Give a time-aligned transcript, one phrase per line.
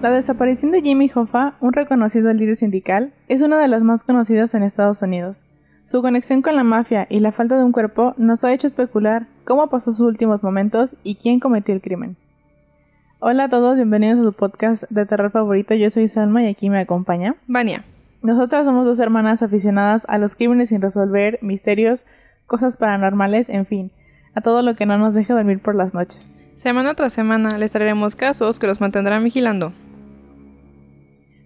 [0.00, 4.54] La desaparición de Jimmy Hoffa, un reconocido líder sindical, es una de las más conocidas
[4.54, 5.44] en Estados Unidos.
[5.84, 9.26] Su conexión con la mafia y la falta de un cuerpo nos ha hecho especular
[9.44, 12.16] cómo pasó sus últimos momentos y quién cometió el crimen.
[13.18, 15.74] Hola a todos, bienvenidos a su podcast de terror favorito.
[15.74, 17.84] Yo soy Salma y aquí me acompaña Vania.
[18.22, 22.06] Nosotras somos dos hermanas aficionadas a los crímenes sin resolver, misterios,
[22.46, 23.92] cosas paranormales, en fin,
[24.34, 26.30] a todo lo que no nos deje dormir por las noches.
[26.54, 29.74] Semana tras semana les traeremos casos que los mantendrán vigilando.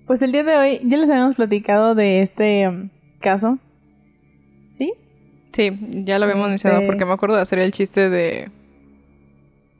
[0.06, 2.90] Pues el día de hoy ya les habíamos platicado de este um,
[3.20, 3.58] caso.
[4.72, 4.92] ¿Sí?
[5.52, 5.70] Sí,
[6.04, 8.50] ya lo habíamos mencionado Este- porque me acuerdo de hacer el chiste de...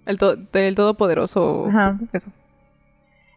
[0.06, 1.66] El to- del todopoderoso.
[1.68, 1.98] Ajá.
[2.12, 2.30] Eso.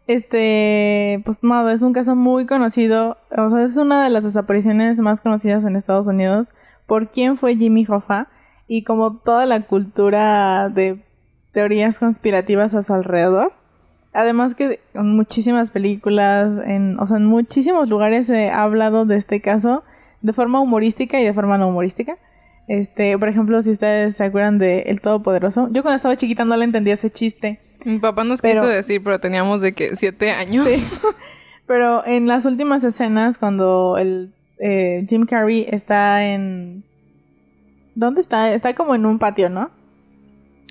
[0.05, 3.17] Este, pues nada, es un caso muy conocido.
[3.35, 6.53] O sea, es una de las desapariciones más conocidas en Estados Unidos
[6.85, 8.27] por quién fue Jimmy Hoffa
[8.67, 11.03] y como toda la cultura de
[11.51, 13.53] teorías conspirativas a su alrededor.
[14.17, 19.15] Además que en muchísimas películas, en, o sea, en muchísimos lugares se ha hablado de
[19.15, 19.83] este caso
[20.23, 22.17] de forma humorística y de forma no humorística.
[22.67, 26.57] Este, por ejemplo, si ustedes se acuerdan de El Todopoderoso, yo cuando estaba chiquita no
[26.57, 27.59] le entendía ese chiste.
[27.85, 30.67] Mi papá nos Pero- quiso decir, pero teníamos de que siete años.
[30.67, 30.83] Sí.
[31.67, 36.85] Pero en las últimas escenas, cuando el eh, Jim Carrey está en.
[37.93, 38.51] ¿Dónde está?
[38.53, 39.69] Está como en un patio, ¿no?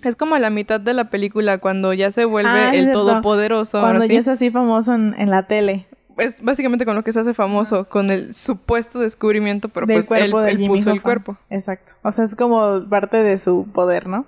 [0.04, 3.06] Es como a la mitad de la película cuando ya se vuelve Ah, el cierto.
[3.06, 3.80] todopoderoso.
[3.80, 4.12] Cuando sí.
[4.14, 5.86] ya es así famoso en, en la tele.
[6.18, 10.10] Es básicamente con lo que se hace famoso, con el supuesto descubrimiento, pero del pues
[10.12, 11.36] él, de él Jimmy puso el cuerpo.
[11.50, 11.92] Exacto.
[12.02, 14.26] O sea, es como parte de su poder, ¿no?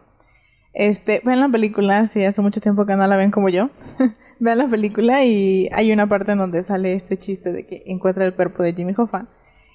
[0.74, 3.70] Este, vean la película, si hace mucho tiempo que no la ven como yo.
[4.38, 8.24] vean la película y hay una parte en donde sale este chiste de que encuentra
[8.26, 9.26] el cuerpo de Jimmy Hoffa.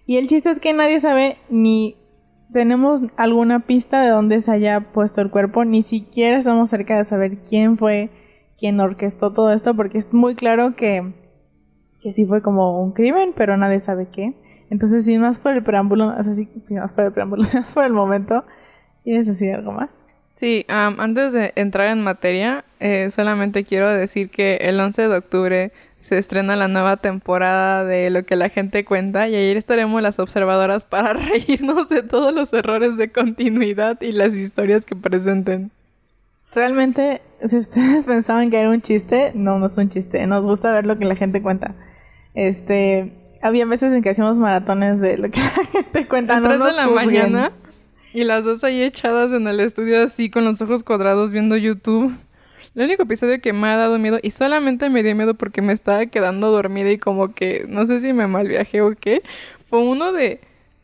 [0.06, 1.98] Y el chiste es que nadie sabe ni
[2.53, 7.06] tenemos alguna pista de dónde se haya puesto el cuerpo, ni siquiera estamos cerca de
[7.06, 8.09] saber quién fue
[8.58, 11.12] quien orquestó todo esto, porque es muy claro que,
[12.00, 14.34] que sí fue como un crimen, pero nadie sabe qué.
[14.69, 17.94] Entonces, sin más por el preámbulo, sin más por el preámbulo, sin más por el
[17.94, 18.46] momento,
[19.03, 20.06] ¿quieres decir algo más?
[20.31, 25.18] Sí, am, antes de entrar en materia, eh, solamente quiero decir que el 11 de
[25.18, 25.72] octubre
[26.03, 30.19] se estrena la nueva temporada de Lo que la gente cuenta y ayer estaremos las
[30.19, 35.72] observadoras para reírnos de todos los errores de continuidad y las historias que presenten.
[36.53, 40.28] Realmente, si ustedes pensaban que era un chiste, no, no es un chiste.
[40.28, 41.74] Nos gusta ver lo que la gente cuenta.
[42.34, 46.36] Este, había veces en que hacíamos maratones de lo que la gente cuenta.
[46.36, 47.06] A no tres de nos la juzguen.
[47.06, 47.52] mañana
[48.13, 52.13] y las dos ahí echadas en el estudio así con los ojos cuadrados viendo YouTube.
[52.76, 55.74] El único episodio que me ha dado miedo y solamente me dio miedo porque me
[55.74, 59.22] estaba quedando dormida y como que no sé si me mal viajé o qué,
[59.70, 60.40] fue uno de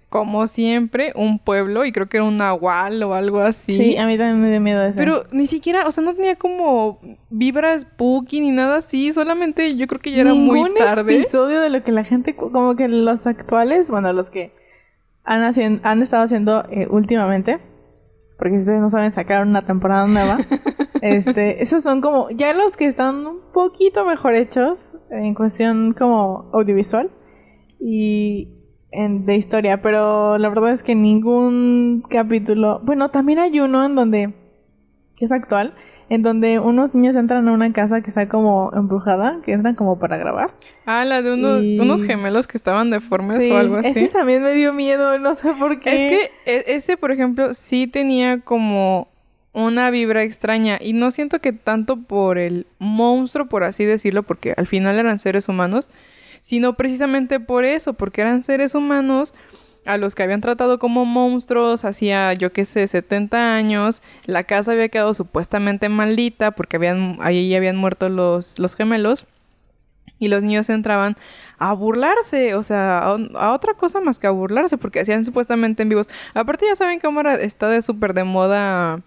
[0.09, 3.73] como siempre un pueblo y creo que era un nahual o algo así.
[3.73, 4.97] Sí, a mí también me dio miedo ese.
[4.99, 9.85] Pero ni siquiera, o sea, no tenía como vibras spooky ni nada así, solamente yo
[9.87, 11.19] creo que ya era muy tarde.
[11.19, 14.51] episodio de lo que la gente, como que los actuales, bueno, los que
[15.23, 17.59] han, hacien- han estado haciendo eh, últimamente,
[18.39, 20.39] porque si ustedes no saben sacar una temporada nueva,
[21.01, 26.49] este, esos son como, ya los que están un poquito mejor hechos en cuestión como
[26.53, 27.09] audiovisual
[27.79, 28.49] y
[28.91, 33.95] en, de historia, pero la verdad es que ningún capítulo, bueno, también hay uno en
[33.95, 34.33] donde,
[35.15, 35.75] que es actual,
[36.09, 39.99] en donde unos niños entran a una casa que está como embrujada, que entran como
[39.99, 40.55] para grabar.
[40.87, 43.89] Ah, la de unos, Y- unos gemelos que estaban deformes Sí, o algo así.
[44.05, 45.93] ese también me dio miedo, no sé por qué.
[45.95, 49.07] Es que e- ese, por ejemplo, sí tenía como
[49.53, 54.53] una vibra extraña y no siento que tanto por el monstruo, por así decirlo, porque
[54.57, 55.89] al final eran seres humanos,
[56.41, 59.33] sino precisamente por eso, porque eran seres humanos
[59.85, 64.73] a los que habían tratado como monstruos hacía, yo qué sé, 70 años, la casa
[64.73, 69.25] había quedado supuestamente maldita porque habían, ahí habían muerto los, los gemelos.
[70.21, 71.15] Y los niños entraban
[71.59, 75.81] a burlarse, o sea, a, a otra cosa más que a burlarse, porque hacían supuestamente
[75.81, 76.09] en vivos.
[76.33, 79.01] Aparte ya saben que ahora está de súper de moda.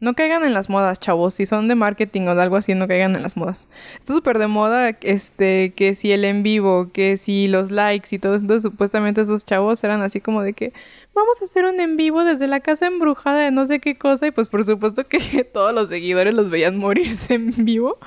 [0.00, 1.34] No caigan en las modas, chavos.
[1.34, 3.66] Si son de marketing o de algo así, no caigan en las modas.
[3.98, 8.18] Está súper de moda, este, que si el en vivo, que si los likes y
[8.18, 8.34] todo.
[8.34, 10.72] Entonces, supuestamente esos chavos eran así como de que
[11.14, 14.28] vamos a hacer un en vivo desde la casa embrujada de no sé qué cosa.
[14.28, 15.18] Y pues por supuesto que
[15.52, 17.98] todos los seguidores los veían morirse en vivo.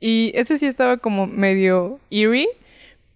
[0.00, 2.48] Y ese sí estaba como medio eerie.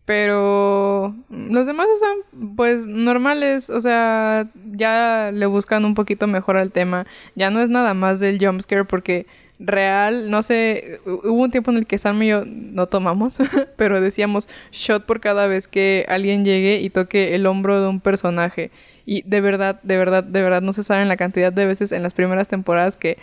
[0.05, 6.73] Pero los demás están pues normales, o sea, ya le buscan un poquito mejor al
[6.73, 7.07] tema.
[7.37, 9.27] Ya no es nada más del jumpscare porque
[9.61, 13.39] real, no sé, hu- hubo un tiempo en el que Sam y yo no tomamos,
[13.77, 18.01] pero decíamos shot por cada vez que alguien llegue y toque el hombro de un
[18.01, 18.73] personaje.
[19.07, 22.03] Y de verdad, de verdad, de verdad, no se saben la cantidad de veces en
[22.03, 23.19] las primeras temporadas que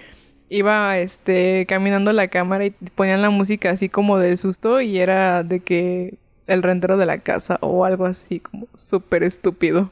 [0.47, 5.43] iba este caminando la cámara y ponían la música así como de susto y era
[5.43, 6.15] de que
[6.49, 9.89] el rentero de la casa o algo así como súper estúpido.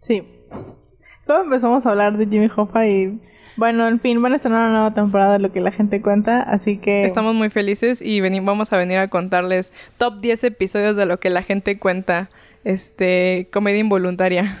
[0.00, 0.22] Sí.
[1.26, 3.20] Luego empezamos a hablar de Jimmy Hoffa y
[3.56, 6.42] bueno, en fin, van a estrenar una nueva temporada de lo que la gente cuenta,
[6.42, 7.04] así que...
[7.04, 11.30] Estamos muy felices y vamos a venir a contarles top 10 episodios de lo que
[11.30, 12.28] la gente cuenta,
[12.64, 14.58] este, comedia involuntaria.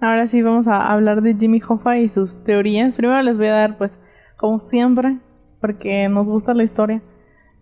[0.00, 2.96] Ahora sí vamos a hablar de Jimmy Hoffa y sus teorías.
[2.96, 4.00] Primero les voy a dar, pues,
[4.36, 5.18] como siempre,
[5.60, 7.00] porque nos gusta la historia,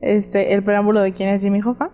[0.00, 1.90] este, el preámbulo de quién es Jimmy Hoffa.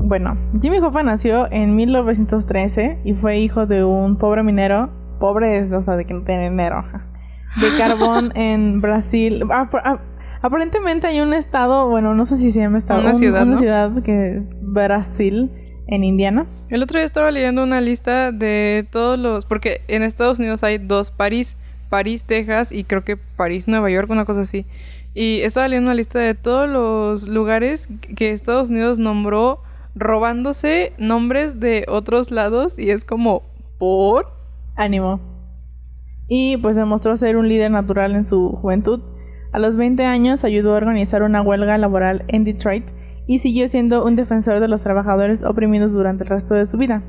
[0.00, 5.82] Bueno, Jimmy Hoffa nació en 1913 y fue hijo de un pobre minero, pobre o
[5.82, 6.84] sea, de que no tiene dinero,
[7.60, 9.44] de carbón en Brasil.
[9.50, 10.00] Ah, ah,
[10.40, 14.02] aparentemente hay un estado, bueno, no sé si se llama estado, una ciudad, una ciudad
[14.02, 15.50] que es Brasil,
[15.88, 16.46] en Indiana.
[16.68, 20.78] El otro día estaba leyendo una lista de todos los, porque en Estados Unidos hay
[20.78, 21.56] dos París,
[21.88, 24.66] París, Texas y creo que París, Nueva York, una cosa así.
[25.14, 29.62] Y estaba leyendo una lista de todos los lugares que Estados Unidos nombró
[29.94, 33.42] robándose nombres de otros lados y es como,
[33.78, 34.32] ¿por?
[34.76, 35.20] Ánimo
[36.28, 39.00] y pues demostró ser un líder natural en su juventud.
[39.50, 42.84] A los 20 años ayudó a organizar una huelga laboral en Detroit
[43.26, 47.02] y siguió siendo un defensor de los trabajadores oprimidos durante el resto de su vida.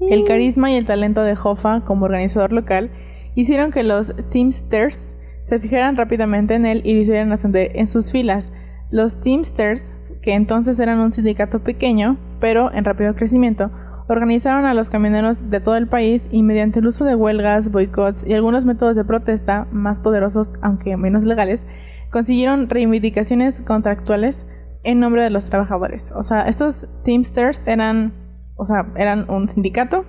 [0.00, 2.90] El carisma y el talento de Hoffa como organizador local
[3.34, 5.12] hicieron que los Teamsters
[5.42, 8.52] se fijaran rápidamente en él y lo hicieran ascender en sus filas.
[8.90, 9.92] Los Teamsters,
[10.22, 13.70] que entonces eran un sindicato pequeño, pero en rápido crecimiento,
[14.08, 18.24] organizaron a los camioneros de todo el país y mediante el uso de huelgas, boicots
[18.26, 21.66] y algunos métodos de protesta más poderosos, aunque menos legales,
[22.10, 24.46] consiguieron reivindicaciones contractuales
[24.84, 26.12] en nombre de los trabajadores.
[26.12, 28.14] O sea, estos Teamsters eran,
[28.54, 30.04] o sea, eran un sindicato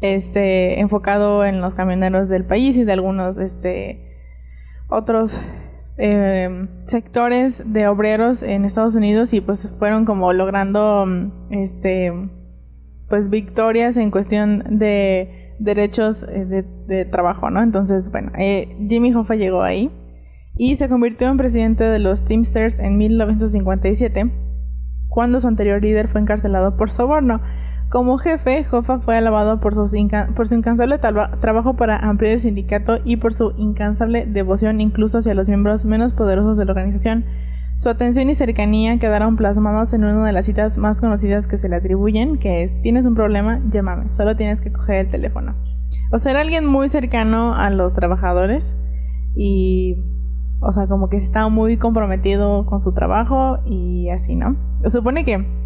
[0.00, 4.18] este, enfocado en los camioneros del país y de algunos este,
[4.88, 5.40] otros
[5.98, 11.06] eh, sectores de obreros en Estados Unidos y pues fueron como logrando
[11.50, 12.12] este
[13.08, 17.62] pues victorias en cuestión de derechos eh, de, trabajo, ¿no?
[17.62, 19.90] Entonces, bueno, eh, Jimmy Hoffa llegó ahí
[20.56, 24.30] y se convirtió en presidente de los Teamsters en 1957,
[25.08, 27.40] cuando su anterior líder fue encarcelado por soborno.
[27.88, 29.88] Como jefe, Hoffa fue alabado por, por
[30.48, 35.46] su incansable trabajo para ampliar el sindicato y por su incansable devoción incluso hacia los
[35.46, 37.24] miembros menos poderosos de la organización.
[37.76, 41.68] Su atención y cercanía quedaron plasmadas en una de las citas más conocidas que se
[41.68, 45.54] le atribuyen, que es, tienes un problema, llámame, solo tienes que coger el teléfono.
[46.10, 48.74] O sea, era alguien muy cercano a los trabajadores
[49.36, 50.02] y,
[50.60, 54.56] o sea, como que estaba muy comprometido con su trabajo y así, ¿no?
[54.82, 55.65] Se supone que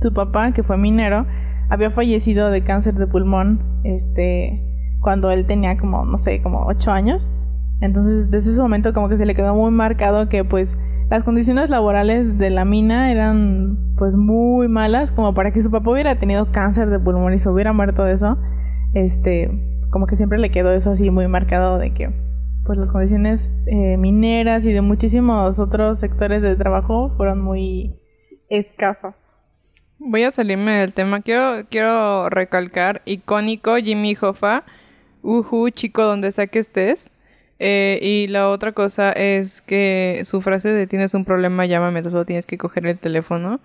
[0.00, 1.26] su papá, que fue minero,
[1.68, 4.62] había fallecido de cáncer de pulmón, este,
[5.00, 7.32] cuando él tenía como, no sé, como ocho años.
[7.80, 10.76] Entonces, desde ese momento como que se le quedó muy marcado que pues
[11.10, 15.90] las condiciones laborales de la mina eran pues muy malas como para que su papá
[15.90, 18.38] hubiera tenido cáncer de pulmón y se hubiera muerto de eso.
[18.94, 22.10] Este, como que siempre le quedó eso así muy marcado de que
[22.64, 27.96] pues las condiciones eh, mineras y de muchísimos otros sectores de trabajo fueron muy
[28.50, 29.27] escasas.
[29.98, 31.22] Voy a salirme del tema.
[31.22, 34.64] Quiero, quiero recalcar, icónico Jimmy Hoffa,
[35.22, 37.10] uhu, chico donde sea que estés.
[37.58, 42.10] Eh, y la otra cosa es que su frase de tienes un problema, llámame, tú
[42.10, 43.60] solo tienes que coger el teléfono.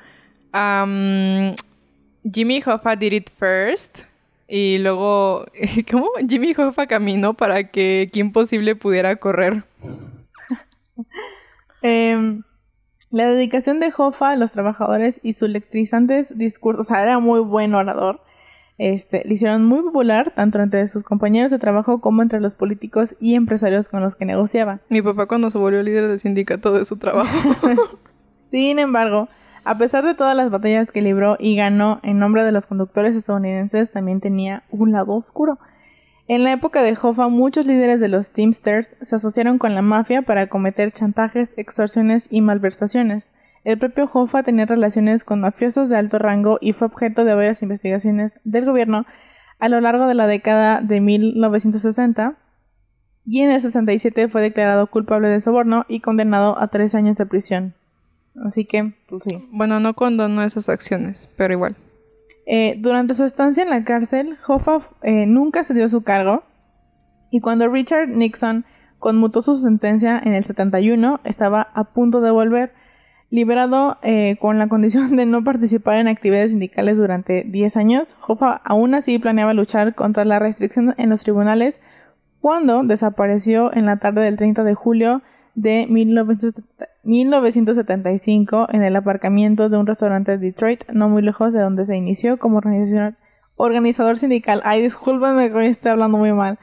[2.23, 4.05] Jimmy Hoffa did it first.
[4.47, 5.45] Y luego,
[5.91, 6.09] ¿cómo?
[6.27, 9.63] Jimmy Hoffa caminó para que quien posible pudiera correr.
[11.85, 12.43] Em,
[13.13, 17.41] la dedicación de Hoffa a los trabajadores y sus electrizantes discursos, o sea, era muy
[17.41, 18.21] buen orador.
[18.79, 23.15] Este, le hicieron muy popular tanto entre sus compañeros de trabajo como entre los políticos
[23.19, 24.79] y empresarios con los que negociaba.
[24.89, 27.29] Mi papá cuando se volvió líder del sindicato de su trabajo.
[28.51, 29.29] Sin embargo,
[29.63, 33.15] a pesar de todas las batallas que libró y ganó en nombre de los conductores
[33.15, 35.59] estadounidenses, también tenía un lado oscuro.
[36.27, 40.21] En la época de Hoffa, muchos líderes de los Teamsters se asociaron con la mafia
[40.21, 43.33] para cometer chantajes, extorsiones y malversaciones.
[43.65, 47.61] El propio Hoffa tenía relaciones con mafiosos de alto rango y fue objeto de varias
[47.61, 49.05] investigaciones del gobierno
[49.59, 52.37] a lo largo de la década de 1960
[53.25, 57.25] y en el 67 fue declarado culpable de soborno y condenado a tres años de
[57.25, 57.73] prisión.
[58.45, 59.47] Así que, pues sí.
[59.51, 61.75] Bueno, no condonó esas acciones, pero igual.
[62.45, 66.43] Eh, durante su estancia en la cárcel, Hoffa eh, nunca se dio su cargo.
[67.29, 68.65] Y cuando Richard Nixon
[68.99, 72.73] conmutó su sentencia en el 71, estaba a punto de volver
[73.33, 78.61] Liberado eh, con la condición de no participar en actividades sindicales durante 10 años, Hoffa
[78.63, 81.81] aún así planeaba luchar contra la restricción en los tribunales
[82.41, 85.23] cuando desapareció en la tarde del 30 de julio
[85.55, 91.85] de 1975 en el aparcamiento de un restaurante de Detroit, no muy lejos de donde
[91.85, 92.59] se inició como
[93.55, 94.61] organizador sindical.
[94.63, 96.57] Ay, discúlpenme que estoy hablando muy mal.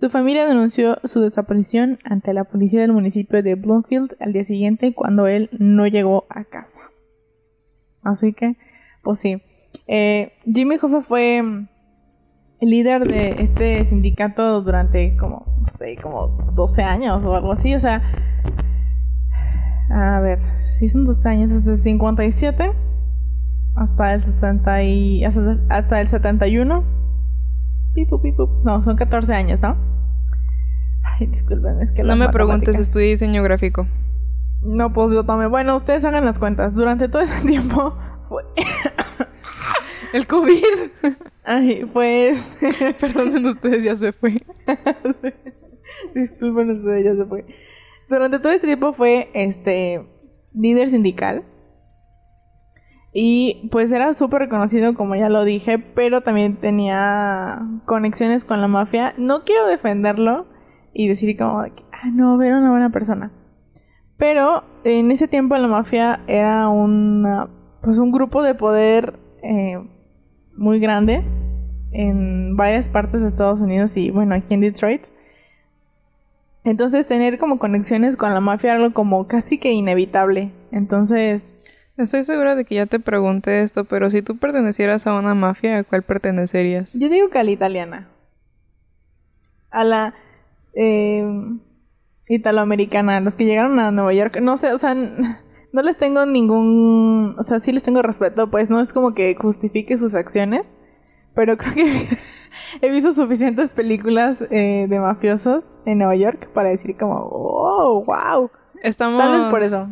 [0.00, 4.92] Su familia denunció su desaparición ante la policía del municipio de Bloomfield al día siguiente
[4.92, 6.80] cuando él no llegó a casa.
[8.02, 8.56] Así que,
[9.02, 9.42] pues sí.
[9.86, 11.66] Eh, Jimmy Hoffa fue
[12.60, 17.74] el líder de este sindicato durante como, no sé, como 12 años o algo así.
[17.74, 18.02] O sea,
[19.90, 20.38] a ver,
[20.78, 22.72] si son 12 años, desde el 57
[23.76, 26.84] hasta el 60 y, hasta, hasta el 71.
[28.64, 29.76] No, son 14 años, ¿no?
[31.04, 33.86] Ay, disculpen, es que No me preguntes, estudié diseño gráfico.
[34.62, 35.50] No, pues yo también.
[35.50, 36.74] Bueno, ustedes hagan las cuentas.
[36.74, 37.96] Durante todo ese tiempo
[38.28, 38.42] fue...
[40.12, 40.62] El COVID.
[41.44, 42.58] Ay, pues...
[43.00, 44.42] Perdonen ustedes, ya se fue.
[46.14, 47.44] Disculpen ustedes, ya se fue.
[48.08, 50.06] Durante todo este tiempo fue, este,
[50.54, 51.44] líder sindical.
[53.12, 58.66] Y pues era súper reconocido, como ya lo dije, pero también tenía conexiones con la
[58.66, 59.14] mafia.
[59.18, 60.48] No quiero defenderlo,
[60.94, 63.32] y decir como, ah, no, era una buena persona.
[64.16, 67.50] Pero en ese tiempo la mafia era una,
[67.82, 69.76] pues un grupo de poder eh,
[70.56, 71.24] muy grande
[71.92, 75.06] en varias partes de Estados Unidos y bueno, aquí en Detroit.
[76.64, 80.52] Entonces tener como conexiones con la mafia era algo como casi que inevitable.
[80.72, 81.52] Entonces...
[81.96, 85.78] Estoy segura de que ya te pregunté esto, pero si tú pertenecieras a una mafia,
[85.78, 86.92] ¿a cuál pertenecerías?
[86.98, 88.08] Yo digo que a la italiana.
[89.70, 90.14] A la
[90.74, 91.24] eh,
[92.28, 94.92] italoamericana, los que llegaron a Nueva York, no sé, o sea,
[95.74, 99.34] no les tengo ningún, o sea, sí les tengo respeto, pues no es como que
[99.34, 100.70] justifique sus acciones,
[101.34, 101.90] pero creo que
[102.80, 108.52] he visto suficientes películas eh, de mafiosos en Nueva York para decir como, oh, wow.
[108.84, 109.20] Estamos...
[109.20, 109.88] Tal vez por eso.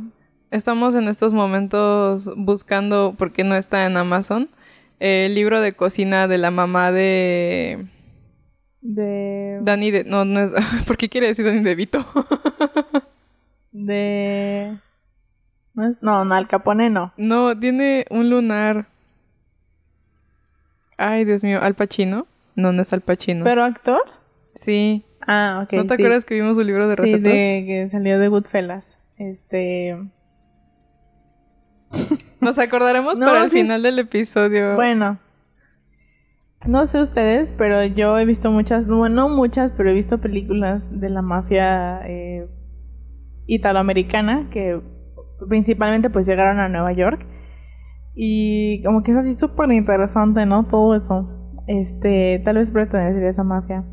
[0.53, 4.51] Estamos en estos momentos buscando, porque no está en Amazon,
[5.01, 7.89] el libro de cocina de la mamá de
[8.83, 9.61] de.
[9.63, 10.05] Dani de.
[10.05, 10.51] No, no es.
[10.87, 12.05] ¿Por qué quiere decir Dani de Vito?
[13.73, 14.79] de.
[15.75, 17.13] No, no, Al Capone no.
[17.17, 18.89] No, tiene un lunar.
[20.99, 22.27] Ay, Dios mío, Al Pacino.
[22.55, 23.45] No, no es Al Pacino.
[23.45, 24.03] ¿Pero actor?
[24.55, 25.05] Sí.
[25.27, 25.73] Ah, ok.
[25.73, 27.33] ¿No te acuerdas que vimos su libro de recetas?
[27.33, 28.99] Sí, de que salió de Goodfellas.
[29.17, 29.97] Este.
[32.41, 34.75] Nos acordaremos para el final del episodio.
[34.75, 35.19] Bueno,
[36.67, 41.01] no sé ustedes, pero yo he visto muchas, bueno, no muchas, pero he visto películas
[41.01, 42.49] de la mafia eh,
[43.47, 44.81] italoamericana que
[45.49, 47.27] principalmente pues llegaron a Nueva York.
[48.15, 50.67] Y como que es así súper interesante, ¿no?
[50.67, 51.29] Todo eso.
[51.67, 53.85] Este, tal vez pertenecería a esa mafia.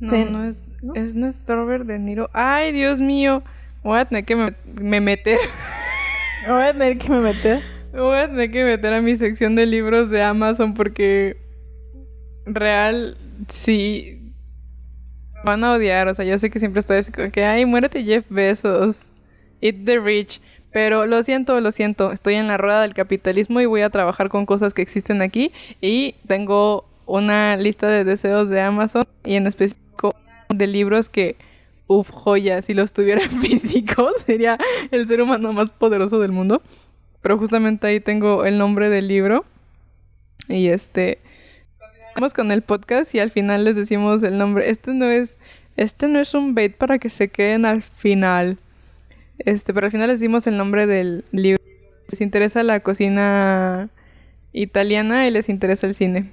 [0.00, 0.94] No, no es, ¿no?
[0.94, 2.28] es nuestro Robert De Niro.
[2.32, 3.42] Ay, Dios mío.
[3.82, 5.38] Voy a tener que me, me meter.
[6.48, 7.60] Voy a tener que me meter.
[7.92, 11.36] Voy a tener que meter a mi sección de libros de Amazon porque
[12.44, 13.16] real,
[13.48, 14.34] sí.
[15.44, 18.02] Van a odiar, o sea, yo sé que siempre estoy así como que, ay, muérete
[18.02, 19.12] Jeff Bezos,
[19.60, 20.40] eat the rich.
[20.72, 24.28] Pero lo siento, lo siento, estoy en la rueda del capitalismo y voy a trabajar
[24.28, 25.52] con cosas que existen aquí.
[25.80, 30.14] Y tengo una lista de deseos de Amazon y en específico
[30.50, 31.36] de libros que,
[31.86, 34.58] uff, joya, si los tuviera en físico, sería
[34.90, 36.62] el ser humano más poderoso del mundo.
[37.22, 39.44] Pero justamente ahí tengo el nombre del libro.
[40.48, 41.18] Y este,
[42.34, 44.70] con el podcast y al final les decimos el nombre.
[44.70, 45.38] Este no es,
[45.76, 48.58] este no es un bait para que se queden al final.
[49.38, 51.62] Este, pero al final les dimos el nombre del libro.
[52.10, 53.90] Les interesa la cocina
[54.52, 56.32] italiana y les interesa el cine.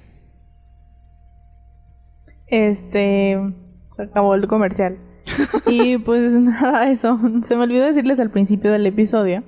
[2.46, 3.38] Este,
[3.94, 4.98] se acabó el comercial.
[5.66, 7.18] y pues nada, eso.
[7.42, 9.42] Se me olvidó decirles al principio del episodio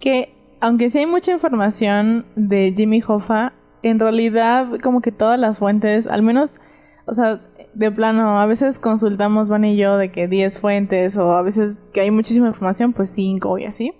[0.00, 5.58] que aunque sí hay mucha información de Jimmy Hoffa, en realidad como que todas las
[5.58, 6.58] fuentes, al menos,
[7.06, 7.42] o sea,
[7.74, 11.86] de plano, a veces consultamos Van y yo de que 10 fuentes o a veces
[11.92, 13.92] que hay muchísima información, pues 5 y así.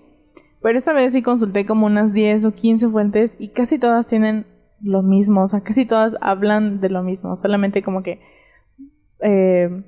[0.61, 4.47] Pero esta vez sí consulté como unas 10 o 15 fuentes y casi todas tienen
[4.81, 8.19] lo mismo, o sea, casi todas hablan de lo mismo, solamente como que
[9.19, 9.83] eh,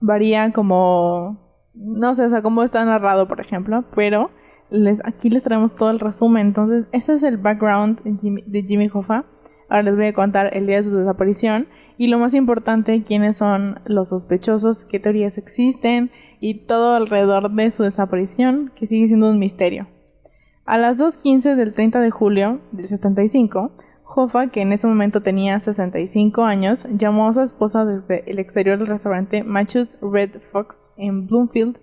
[0.00, 4.30] varía como, no sé, o sea, cómo está narrado, por ejemplo, pero
[4.70, 6.48] les, aquí les traemos todo el resumen.
[6.48, 9.24] Entonces, ese es el background de Jimmy, de Jimmy Hoffa.
[9.68, 13.36] Ahora les voy a contar el día de su desaparición y lo más importante, quiénes
[13.36, 16.10] son los sospechosos, qué teorías existen
[16.40, 19.88] y todo alrededor de su desaparición, que sigue siendo un misterio.
[20.64, 23.72] A las 2.15 del 30 de julio del 75,
[24.04, 28.78] Hoffa, que en ese momento tenía 65 años, llamó a su esposa desde el exterior
[28.78, 31.78] del restaurante Machus Red Fox en Bloomfield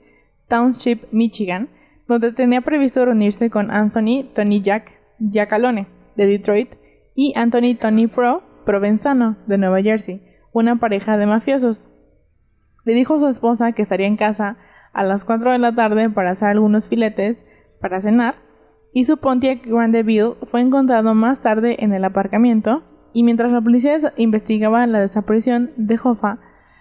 [0.47, 1.69] Township, Michigan,
[2.07, 6.75] donde tenía previsto reunirse con Anthony Tony Jack Giacalone de Detroit
[7.15, 11.89] y Anthony Tony Pro Provenzano de Nueva Jersey, una pareja de mafiosos.
[12.83, 14.57] Le dijo a su esposa que estaría en casa
[14.93, 17.45] a las 4 de la tarde para hacer algunos filetes
[17.79, 18.35] para cenar
[18.93, 23.97] y su Pontiac Grandeville fue encontrado más tarde en el aparcamiento y mientras la policía
[24.17, 26.39] investigaba la desaparición de Hoffa,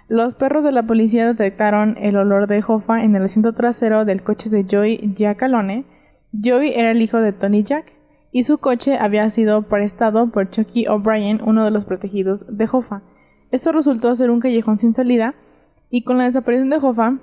[0.08, 4.22] los perros de la policía detectaron el olor de Hoffa en el asiento trasero del
[4.22, 5.86] coche de Joey Giacalone.
[6.32, 7.96] Joey era el hijo de Tony Jack
[8.34, 13.04] y su coche había sido prestado por Chucky O'Brien, uno de los protegidos de Hoffa.
[13.52, 15.36] Esto resultó ser un callejón sin salida
[15.88, 17.20] y con la desaparición de Hoffa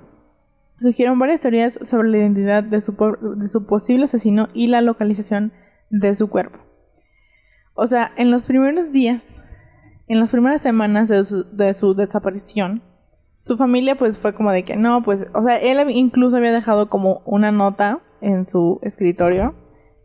[0.80, 2.96] surgieron varias teorías sobre la identidad de su,
[3.66, 5.52] posible asesino y la localización
[5.90, 6.60] de su cuerpo.
[7.74, 9.44] O sea, en los primeros días,
[10.08, 12.82] en las primeras semanas de su, de su, desaparición,
[13.36, 16.88] su familia pues fue como de que no, pues, o sea, él incluso había dejado
[16.88, 19.54] como una nota en su escritorio,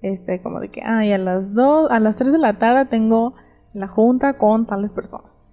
[0.01, 3.35] este, como de que, ay, a las dos, a las 3 de la tarde tengo
[3.73, 5.43] la junta con tales personas,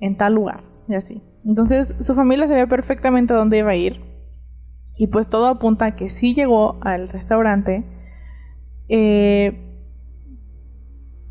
[0.00, 1.22] en tal lugar, y así.
[1.44, 4.02] Entonces, su familia sabía perfectamente a dónde iba a ir,
[4.96, 7.86] y pues todo apunta a que sí llegó al restaurante.
[8.88, 9.66] Eh,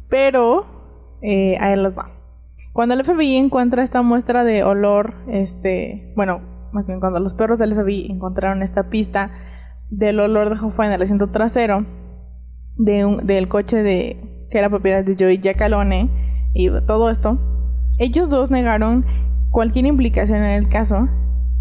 [0.10, 0.66] pero
[1.22, 2.12] eh, a él las va.
[2.74, 7.60] Cuando el FBI encuentra esta muestra de olor, este, bueno, más bien cuando los perros
[7.60, 9.32] del FBI encontraron esta pista
[9.90, 11.86] del olor de Hoffa en el asiento trasero
[12.80, 14.18] de del coche de
[14.50, 16.10] que era propiedad de Joey Giacalone
[16.56, 17.38] y todo esto,
[18.00, 19.06] ellos dos negaron
[19.52, 21.08] cualquier implicación en el caso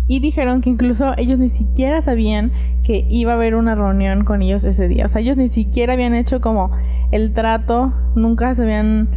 [0.06, 2.50] y dijeron que incluso ellos ni siquiera sabían
[2.82, 5.04] que iba a haber una reunión con ellos ese día.
[5.04, 6.70] O sea, ellos ni siquiera habían hecho como
[7.12, 9.08] el trato, nunca se habían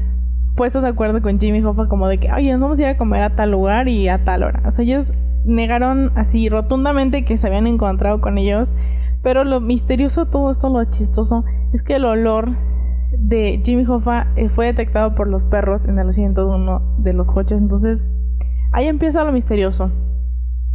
[0.55, 2.97] puesto de acuerdo con Jimmy Hoffa como de que, oye, nos vamos a ir a
[2.97, 4.61] comer a tal lugar y a tal hora.
[4.65, 5.13] O sea, ellos
[5.45, 8.73] negaron así rotundamente que se habían encontrado con ellos.
[9.23, 12.57] Pero lo misterioso todo esto, lo chistoso, es que el olor
[13.11, 17.13] de Jimmy Hoffa eh, fue detectado por los perros en el asiento de uno de
[17.13, 17.59] los coches.
[17.59, 18.07] Entonces,
[18.71, 19.91] ahí empieza lo misterioso.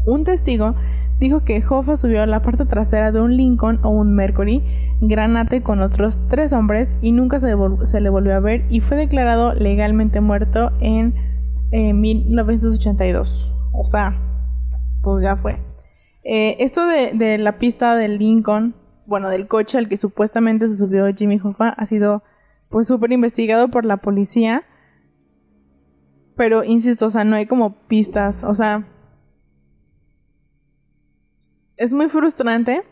[0.07, 0.75] Un testigo
[1.19, 4.63] dijo que Hoffa subió a la parte trasera de un Lincoln o un Mercury
[5.01, 9.55] Granate con otros tres hombres y nunca se, le volvió a ver y fue declarado
[9.55, 11.15] legalmente muerto en
[11.73, 13.53] 1982.
[13.73, 14.17] O sea,
[15.03, 15.66] pues ya fue.
[16.29, 18.75] Eh, esto de, la pista del Lincoln,
[19.07, 22.25] bueno, del coche al que supuestamente se subió Jimmy Hoffa, ha sido
[22.69, 24.65] pues súper investigado por la policía.
[26.35, 28.89] Pero insisto, o sea, no hay como pistas, o sea,
[31.77, 32.83] es muy frustrante,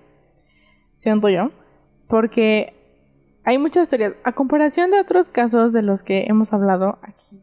[0.94, 1.50] siento yo,
[2.06, 2.72] porque
[3.42, 4.14] hay muchas teorías.
[4.22, 7.42] A comparación de otros casos de los que hemos hablado aquí,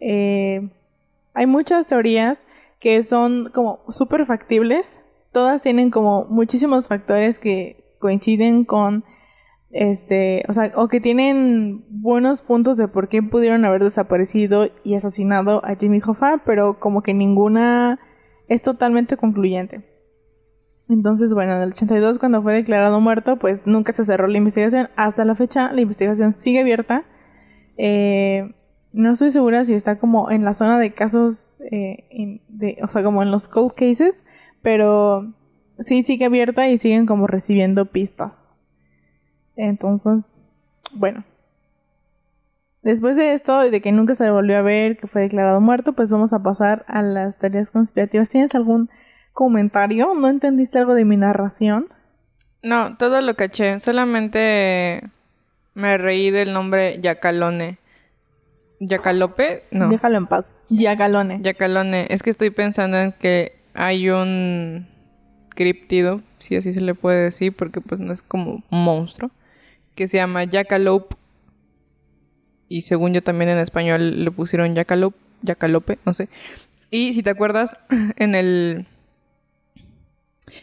[0.00, 0.68] eh,
[1.34, 2.44] hay muchas teorías
[2.78, 5.00] que son como súper factibles.
[5.32, 9.04] Todas tienen como muchísimos factores que coinciden con
[9.70, 14.94] este, o sea, o que tienen buenos puntos de por qué pudieron haber desaparecido y
[14.94, 18.00] asesinado a Jimmy Hoffa, pero como que ninguna
[18.48, 19.84] es totalmente concluyente.
[20.88, 24.88] Entonces, bueno, en el 82 cuando fue declarado muerto, pues nunca se cerró la investigación.
[24.96, 27.04] Hasta la fecha la investigación sigue abierta.
[27.76, 28.54] Eh,
[28.92, 33.02] no estoy segura si está como en la zona de casos, eh, de, o sea,
[33.02, 34.24] como en los cold cases,
[34.62, 35.32] pero
[35.78, 38.56] sí sigue abierta y siguen como recibiendo pistas.
[39.56, 40.24] Entonces,
[40.92, 41.24] bueno.
[42.82, 46.10] Después de esto, de que nunca se volvió a ver, que fue declarado muerto, pues
[46.10, 48.30] vamos a pasar a las teorías conspirativas.
[48.30, 48.88] ¿Tienes algún
[49.32, 50.14] comentario?
[50.14, 51.88] ¿No entendiste algo de mi narración?
[52.62, 53.80] No, todo lo caché.
[53.80, 55.02] Solamente
[55.74, 57.78] me reí del nombre Yacalone.
[58.80, 59.64] ¿Yacalope?
[59.70, 59.88] No.
[59.88, 60.52] Déjalo en paz.
[60.68, 61.40] Yacalone.
[61.42, 62.06] Yacalone.
[62.10, 64.86] Es que estoy pensando en que hay un
[65.54, 69.30] criptido, si así se le puede decir, porque pues no es como un monstruo,
[69.94, 71.16] que se llama Yacalope.
[72.68, 76.28] Y según yo también en español le pusieron Yacalope, Yacalope, no sé.
[76.90, 77.76] Y si te acuerdas,
[78.16, 78.86] en el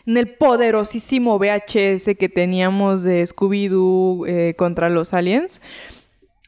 [0.05, 5.61] en el poderosísimo VHS que teníamos de Scooby-Doo eh, contra los aliens.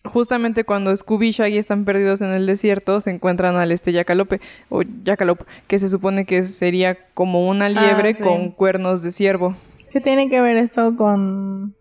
[0.08, 4.42] Justamente cuando Scooby y Shaggy están perdidos en el desierto, se encuentran al este Yacalope,
[4.70, 9.56] o Yacalope, que se supone que sería como una ah, liebre con cuernos de ciervo.
[9.92, 11.76] ¿Qué tiene que ver esto con...?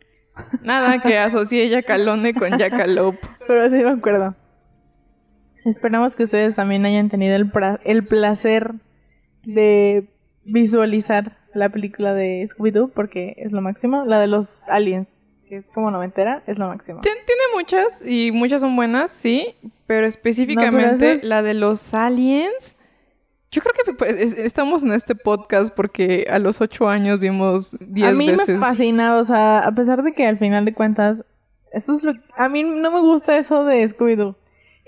[0.63, 3.21] Nada, que asocie Yacalone con Yacalope.
[3.47, 4.35] Pero sí me acuerdo.
[5.65, 7.51] Esperamos que ustedes también hayan tenido el,
[7.85, 8.75] el placer
[9.45, 10.09] de
[10.45, 14.05] visualizar la película de Scooby-Doo porque es lo máximo.
[14.05, 15.21] La de los aliens.
[15.49, 17.01] Que es como noventera, es lo máximo.
[17.01, 19.55] Tien- tiene muchas y muchas son buenas, sí,
[19.87, 22.77] pero específicamente es- la de los aliens.
[23.53, 27.77] Yo creo que pues, es- estamos en este podcast porque a los ocho años vimos
[27.81, 28.49] diez a mí veces.
[28.49, 31.25] me fascina, o sea, a pesar de que al final de cuentas,
[31.73, 34.37] eso es lo a mí no me gusta eso de Scooby-Doo,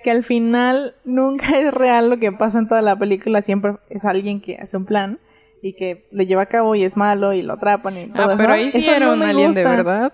[0.03, 4.05] que al final nunca es real lo que pasa en toda la película, siempre es
[4.05, 5.19] alguien que hace un plan
[5.63, 8.33] y que lo lleva a cabo y es malo y lo atrapan y todo Ah,
[8.35, 8.37] eso.
[8.37, 10.13] pero ahí sí Eso era no un alien de verdad.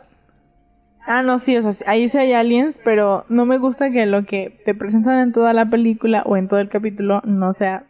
[1.06, 4.24] Ah, no, sí, o sea, ahí sí hay aliens, pero no me gusta que lo
[4.24, 7.84] que te presentan en toda la película o en todo el capítulo no sea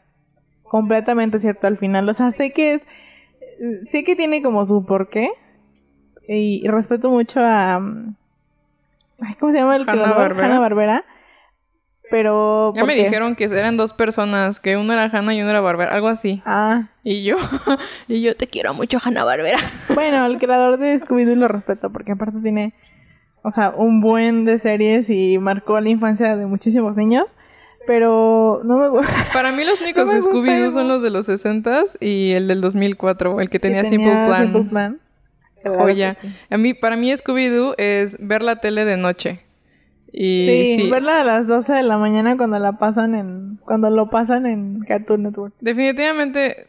[0.65, 2.09] completamente cierto al final.
[2.09, 2.87] O sea, sé que es,
[3.85, 5.31] sé que tiene como su porqué
[6.27, 8.17] y, y respeto mucho a, mm,
[9.21, 10.07] ay, ¿cómo se llama el creador?
[10.09, 10.47] Hanna-Barbera.
[10.47, 11.05] Hanna Barbera.
[12.11, 15.61] Pero Ya me dijeron que eran dos personas, que uno era Hannah y uno era
[15.61, 16.43] Barbera, algo así.
[16.45, 17.37] Ah, Y yo,
[18.09, 19.59] y yo te quiero mucho, Hanna Barbera.
[19.95, 22.75] bueno, el creador de Scooby-Doo lo respeto porque aparte tiene,
[23.45, 27.27] o sea, un buen de series y marcó la infancia de muchísimos niños.
[27.87, 29.13] Pero no me gusta.
[29.35, 33.41] Para mí los únicos No Scooby-Doo son los de los 60s y el del 2004,
[33.41, 34.43] el que tenía, que Simple Plan.
[34.45, 35.01] Simple Plan.
[35.63, 36.15] Claro Joya.
[36.15, 36.35] que sí.
[36.51, 39.41] A mí, para mí Scooby-Doo es ver la tele de noche.
[40.11, 43.91] Y Sí, sí, verla a las 12 de la mañana cuando la pasan en cuando
[43.91, 45.53] lo pasan en Cartoon Network.
[45.61, 46.69] definitivamente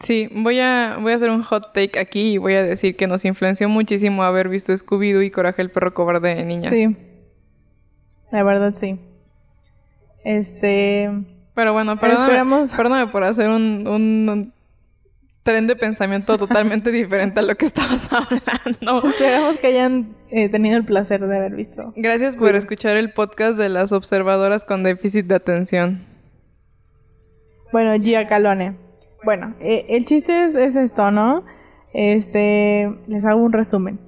[0.00, 3.06] sí, voy a voy a hacer un hot take aquí y voy a decir que
[3.06, 6.72] nos influenció muchísimo haber visto Scooby-Doo y Coraje el perro cobarde de niñas.
[6.74, 6.96] Sí.
[8.32, 8.98] La verdad sí.
[10.24, 11.10] Este,
[11.54, 14.54] Pero bueno, perdóname, Esperamos- perdóname por hacer un, un- un
[15.42, 19.08] tren de pensamiento totalmente diferente a lo que estabas hablando.
[19.08, 21.92] esperamos que hayan eh, tenido el placer de haber visto.
[21.96, 26.04] Gracias por escuchar el podcast de las observadoras con déficit de atención.
[27.72, 28.76] Bueno, Gia Calone.
[29.24, 31.44] Bueno, eh, el chiste es, es esto, ¿no?
[31.92, 34.00] Este, les hago un resumen.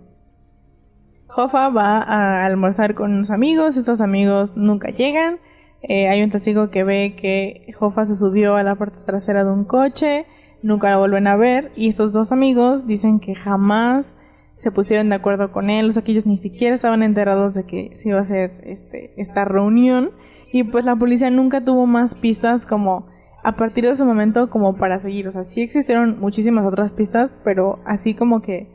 [1.34, 5.38] Hoffa va a almorzar con unos amigos, estos amigos nunca llegan.
[5.82, 9.50] Eh, hay un testigo que ve que Hoffa se subió a la parte trasera de
[9.50, 10.26] un coche,
[10.62, 14.14] nunca lo vuelven a ver y estos dos amigos dicen que jamás
[14.54, 17.64] se pusieron de acuerdo con él, o sea que ellos ni siquiera estaban enterados de
[17.64, 20.12] que se iba a hacer este, esta reunión
[20.52, 23.06] y pues la policía nunca tuvo más pistas como
[23.42, 27.36] a partir de ese momento como para seguir, o sea, sí existieron muchísimas otras pistas,
[27.44, 28.68] pero así como que,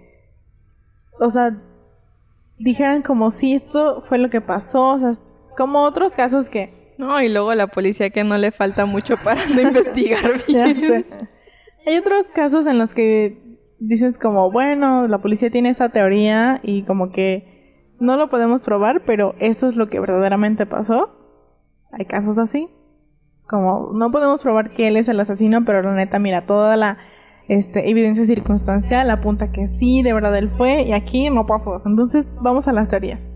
[1.20, 1.58] o sea,
[2.60, 5.12] dijeran como si esto fue lo que pasó, o sea,
[5.56, 9.46] como otros casos que No, y luego la policía que no le falta mucho para
[9.48, 11.06] no investigar bien.
[11.86, 16.84] Hay otros casos en los que dices como, bueno, la policía tiene esa teoría y
[16.84, 21.12] como que no lo podemos probar, pero eso es lo que verdaderamente pasó.
[21.92, 22.68] Hay casos así.
[23.48, 26.98] Como no podemos probar que él es el asesino, pero la neta, mira, toda la
[27.48, 31.78] este, evidencia circunstancial apunta que sí, de verdad él fue, y aquí no pasó.
[31.86, 33.30] Entonces, vamos a las teorías.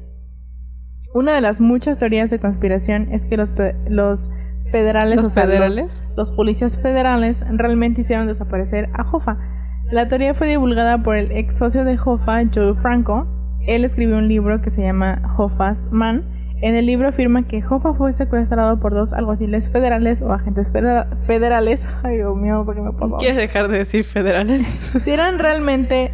[1.14, 3.54] Una de las muchas teorías de conspiración es que los,
[3.90, 4.30] los
[4.70, 6.04] federales, ¿Los o sea, los- federales?
[6.16, 9.38] los policías federales realmente hicieron desaparecer a Hoffa.
[9.92, 13.28] La teoría fue divulgada por el ex socio de Hoffa, Joe Franco.
[13.68, 16.26] Él escribió un libro que se llama Hoffa's Man.
[16.62, 21.08] En el libro afirma que Hoffa fue secuestrado por dos alguaciles federales o agentes federa-
[21.20, 21.88] federales.
[22.04, 23.18] Ay, Dios mío, sé qué me pasó.
[23.18, 24.62] ¿Quieres dejar de decir federales?
[25.00, 26.14] Si eran realmente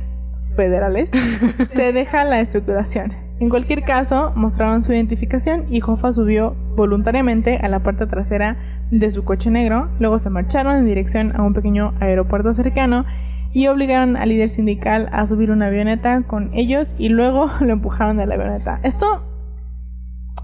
[0.56, 1.12] federales,
[1.72, 3.14] se deja la especulación.
[3.40, 8.58] En cualquier caso, mostraron su identificación y Hoffa subió voluntariamente a la parte trasera
[8.90, 9.90] de su coche negro.
[10.00, 13.06] Luego se marcharon en dirección a un pequeño aeropuerto cercano
[13.54, 18.18] y obligaron al líder sindical a subir una avioneta con ellos y luego lo empujaron
[18.18, 18.80] de la avioneta.
[18.82, 19.24] Esto,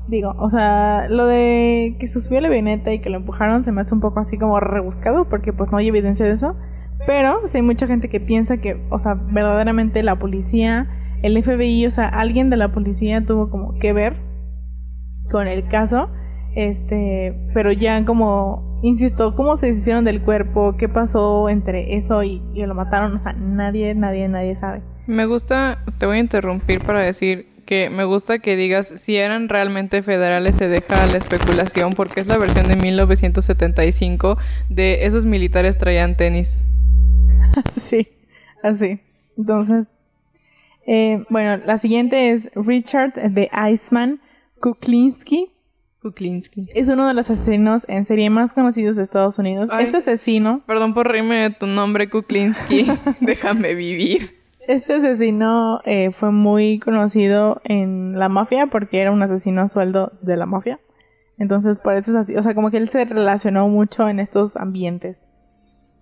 [0.08, 3.72] digo, o sea, lo de que se subió la avioneta y que lo empujaron se
[3.72, 6.56] me hace un poco así como rebuscado porque pues no hay evidencia de eso.
[7.06, 10.88] Pero sí hay mucha gente que piensa que, o sea, verdaderamente la policía,
[11.22, 14.16] el FBI, o sea, alguien de la policía tuvo como que ver
[15.30, 16.10] con el caso.
[16.56, 22.42] Este, pero ya como, insisto, cómo se deshicieron del cuerpo, qué pasó entre eso y,
[22.54, 24.82] y lo mataron, o sea, nadie, nadie, nadie sabe.
[25.08, 29.50] Me gusta, te voy a interrumpir para decir que me gusta que digas si eran
[29.50, 34.38] realmente federales se deja la especulación porque es la versión de 1975
[34.70, 36.60] de esos militares traían tenis.
[37.76, 38.08] sí,
[38.62, 39.00] así.
[39.38, 39.88] Entonces,
[40.86, 44.22] eh, bueno, la siguiente es Richard de Iceman
[44.60, 45.50] Kuklinski.
[46.02, 46.64] Kuklinski.
[46.74, 49.70] Es uno de los asesinos en serie más conocidos de Estados Unidos.
[49.72, 49.86] Ay.
[49.86, 52.88] Este asesino, Perdón por reírme de tu nombre, Kuklinski.
[53.22, 54.43] Déjame vivir.
[54.68, 60.14] Este asesino eh, fue muy conocido en la mafia porque era un asesino a sueldo
[60.22, 60.80] de la mafia.
[61.38, 62.36] Entonces, por eso es así.
[62.36, 65.28] O sea, como que él se relacionó mucho en estos ambientes.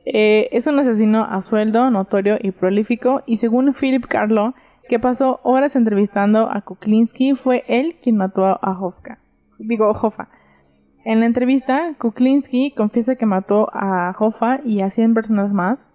[0.06, 3.24] Eh, es un asesino a sueldo, notorio y prolífico.
[3.26, 4.54] Y según Philip Carlo,
[4.88, 9.20] que pasó horas entrevistando a Kuklinski, fue él quien mató a Hofka.
[9.58, 10.30] Digo, Hoffa.
[11.04, 15.90] En la entrevista, Kuklinski confiesa que mató a Hoffa y a 100 personas más.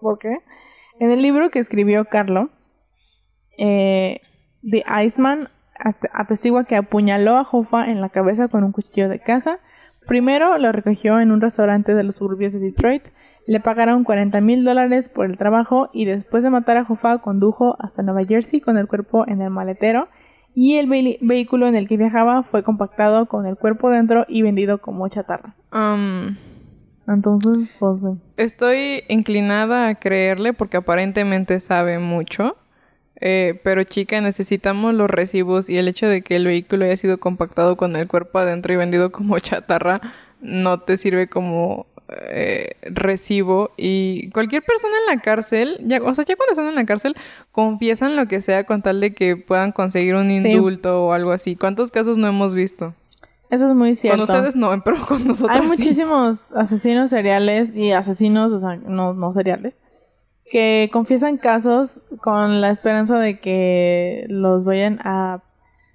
[0.00, 0.38] ¿Por qué?
[1.00, 2.50] En el libro que escribió Carlo,
[3.58, 4.20] eh,
[4.62, 5.48] The Iceman
[6.12, 9.58] atestigua que apuñaló a Hoffa en la cabeza con un cuchillo de caza.
[10.06, 13.08] Primero lo recogió en un restaurante de los suburbios de Detroit.
[13.46, 17.76] Le pagaron 40 mil dólares por el trabajo y después de matar a Hoffa condujo
[17.78, 20.08] hasta Nueva Jersey con el cuerpo en el maletero
[20.54, 20.88] y el
[21.20, 25.56] vehículo en el que viajaba fue compactado con el cuerpo dentro y vendido como chatarra.
[27.06, 28.00] Entonces, pues...
[28.36, 32.56] Estoy inclinada a creerle porque aparentemente sabe mucho.
[33.20, 37.18] Eh, pero chica, necesitamos los recibos y el hecho de que el vehículo haya sido
[37.18, 40.00] compactado con el cuerpo adentro y vendido como chatarra
[40.40, 46.24] no te sirve como eh, recibo y cualquier persona en la cárcel, ya, o sea,
[46.24, 47.16] ya cuando están en la cárcel,
[47.50, 51.56] confiesan lo que sea con tal de que puedan conseguir un indulto o algo así.
[51.56, 52.94] ¿Cuántos casos no hemos visto?
[53.54, 54.26] Eso es muy cierto.
[54.26, 59.14] Con ustedes no, pero con nosotros Hay muchísimos asesinos seriales y asesinos, o sea, no,
[59.14, 59.78] no seriales,
[60.50, 65.42] que confiesan casos con la esperanza de que los vayan a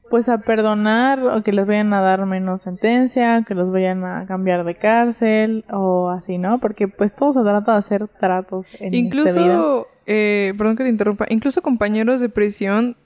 [0.09, 4.25] pues a perdonar o que les vayan a dar menos sentencia, que los vayan a
[4.25, 6.59] cambiar de cárcel o así, ¿no?
[6.59, 11.25] Porque pues todo se trata de hacer tratos en Incluso, eh, perdón que te interrumpa,
[11.29, 12.97] incluso compañeros de prisión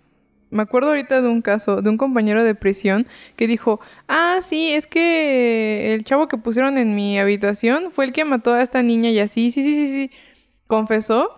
[0.54, 4.72] me acuerdo ahorita de un caso de un compañero de prisión que dijo, ah, sí,
[4.72, 8.82] es que el chavo que pusieron en mi habitación fue el que mató a esta
[8.84, 10.12] niña y así, sí, sí, sí, sí,
[10.68, 11.32] confesó,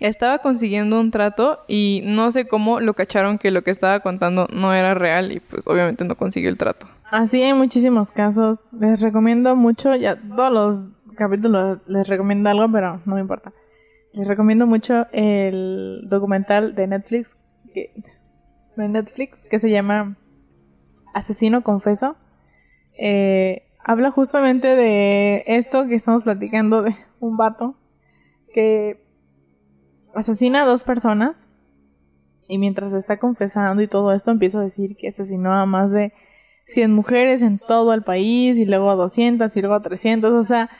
[0.00, 4.46] estaba consiguiendo un trato y no sé cómo lo cacharon que lo que estaba contando
[4.52, 6.86] no era real y pues obviamente no consiguió el trato.
[7.10, 10.84] Así hay muchísimos casos, les recomiendo mucho, ya todos los
[11.16, 13.52] capítulos les recomiendo algo, pero no me importa.
[14.12, 17.36] Les recomiendo mucho el documental de Netflix
[17.72, 17.92] que
[18.76, 20.16] de Netflix que se llama
[21.14, 22.16] Asesino Confeso.
[22.98, 27.76] Eh, habla justamente de esto que estamos platicando de un vato
[28.52, 29.04] que
[30.14, 31.48] asesina a dos personas
[32.48, 36.12] y mientras está confesando y todo esto empieza a decir que asesinó a más de
[36.68, 40.42] 100 mujeres en todo el país y luego a 200 y luego a 300, o
[40.42, 40.70] sea,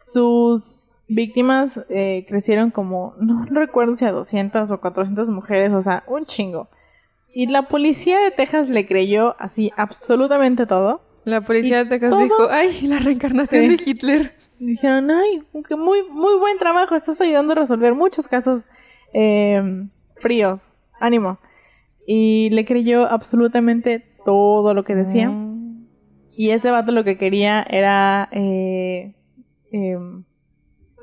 [0.00, 6.04] sus víctimas eh, crecieron como, no recuerdo si a 200 o 400 mujeres, o sea,
[6.06, 6.68] un chingo.
[7.38, 11.02] Y la policía de Texas le creyó así absolutamente todo.
[11.22, 14.34] La policía de Texas dijo, ay, la reencarnación de Hitler.
[14.58, 18.68] dijeron, ay, que muy, muy buen trabajo, estás ayudando a resolver muchos casos
[19.12, 20.72] em, fríos.
[20.98, 21.38] Ánimo.
[22.08, 25.28] Y le creyó absolutamente todo lo que decía.
[25.28, 25.86] Mm.
[26.32, 29.14] Y este vato lo que quería era, eh,
[29.70, 30.24] em,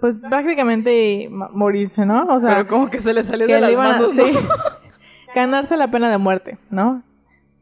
[0.01, 2.25] pues prácticamente morirse, ¿no?
[2.25, 4.11] O sea, pero como que se le salió de las manos,
[5.35, 7.03] ganarse la pena de muerte, ¿no?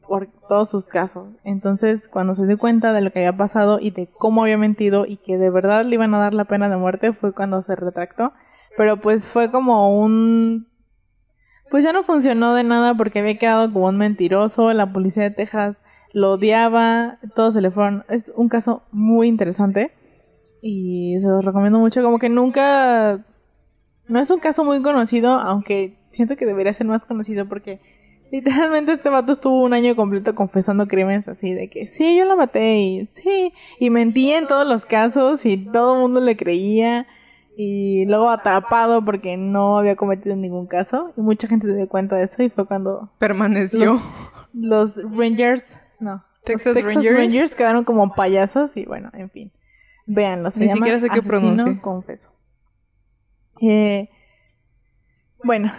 [0.07, 1.36] Por todos sus casos.
[1.43, 5.05] Entonces, cuando se dio cuenta de lo que había pasado y de cómo había mentido
[5.05, 7.75] y que de verdad le iban a dar la pena de muerte, fue cuando se
[7.75, 8.31] retractó.
[8.77, 10.67] Pero pues fue como un...
[11.69, 15.31] Pues ya no funcionó de nada porque había quedado como un mentiroso, la policía de
[15.31, 15.81] Texas
[16.13, 18.05] lo odiaba, todos se le fueron...
[18.07, 19.91] Es un caso muy interesante
[20.62, 23.25] y se los recomiendo mucho, como que nunca...
[24.07, 27.80] No es un caso muy conocido, aunque siento que debería ser más conocido porque
[28.34, 32.36] literalmente este vato estuvo un año completo confesando crímenes así de que sí, yo lo
[32.36, 37.06] maté y sí, y mentía en todos los casos y todo el mundo le creía
[37.56, 42.15] y luego atrapado porque no había cometido ningún caso y mucha gente se dio cuenta
[42.15, 44.02] de eso y fue cuando permaneció.
[44.54, 47.54] los, Rangers no Texas, Rangers.
[47.54, 49.52] quedaron como payasos y bueno en fin
[50.08, 52.32] véanlo se ni siquiera sé qué pronuncia confeso.
[53.62, 54.10] Eh,
[55.43, 55.71] bueno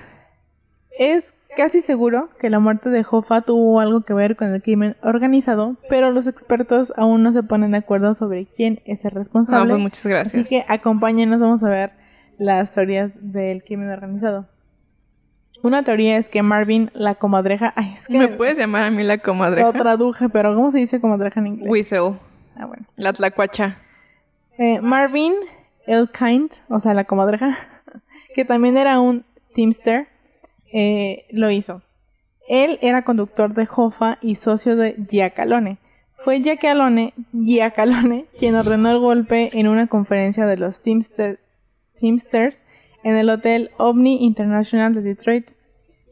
[0.98, 4.96] es casi seguro que la muerte de Hoffa tuvo algo que ver con el crimen
[5.02, 9.72] organizado, pero los expertos aún no se ponen de acuerdo sobre quién es el responsable.
[9.72, 10.44] Ah, pues muchas gracias.
[10.44, 11.92] Así que acompáñenos, vamos a ver
[12.38, 14.48] las teorías del crimen organizado.
[15.62, 17.72] Una teoría es que Marvin, la comadreja...
[17.74, 19.66] Ay, es que ¿Me puedes llamar a mí la comadreja?
[19.66, 21.70] Lo traduje, pero ¿cómo se dice comadreja en inglés?
[21.70, 22.16] Whistle.
[22.54, 22.84] Ah, bueno.
[22.96, 23.78] La tlacuacha.
[24.58, 25.32] Eh, Marvin
[25.86, 27.56] Elkind, o sea, la comadreja,
[28.34, 30.08] que también era un teamster,
[30.74, 31.82] eh, lo hizo.
[32.48, 35.78] Él era conductor de Jofa y socio de Giacalone.
[36.14, 42.64] Fue Giacalone, Giacalone quien ordenó el golpe en una conferencia de los Teamsters
[43.04, 45.50] en el Hotel Omni International de Detroit.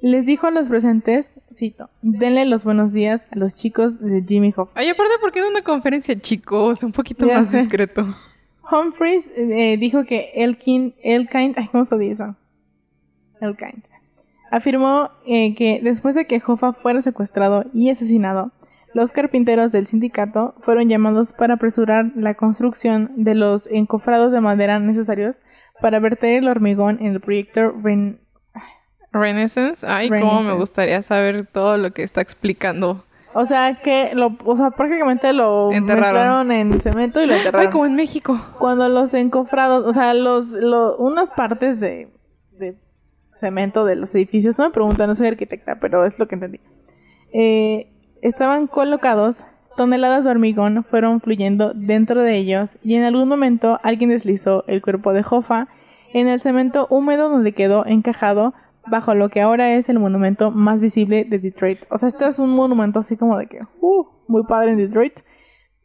[0.01, 4.55] Les dijo a los presentes, cito, denle los buenos días a los chicos de Jimmy
[4.57, 4.79] Hoffa.
[4.79, 6.85] Ay, aparte, ¿por qué en una conferencia, chicos?
[6.85, 8.16] Un poquito más discreto.
[8.70, 12.25] Humphreys eh, dijo que Elkin, Elkind, ay, ¿cómo se dice?
[13.40, 13.91] Elkind
[14.53, 18.53] afirmó eh, que después de que Hoffa fuera secuestrado y asesinado,
[18.95, 24.79] los carpinteros del sindicato fueron llamados para apresurar la construcción de los encofrados de madera
[24.79, 25.41] necesarios
[25.81, 28.21] para verter el hormigón en el proyecto Ren
[29.11, 29.87] Renaissance.
[29.87, 33.05] Ay, cómo me gustaría saber todo lo que está explicando.
[33.35, 37.67] O sea, que lo, o sea, prácticamente lo mezclaron en cemento y lo enterraron.
[37.67, 38.38] Ay, como en México.
[38.59, 40.53] Cuando los encofrados, o sea, los,
[40.99, 42.12] unas partes de
[43.33, 46.61] cemento de los edificios, no me preguntan, no soy arquitecta, pero es lo que entendí.
[47.33, 49.45] Eh, estaban colocados,
[49.77, 54.83] toneladas de hormigón fueron fluyendo dentro de ellos y en algún momento alguien deslizó el
[54.83, 55.68] cuerpo de Jofa
[56.12, 58.55] en el cemento húmedo donde quedó encajado
[58.87, 61.85] bajo lo que ahora es el monumento más visible de Detroit.
[61.90, 65.21] O sea, este es un monumento así como de que, uh, muy padre en Detroit.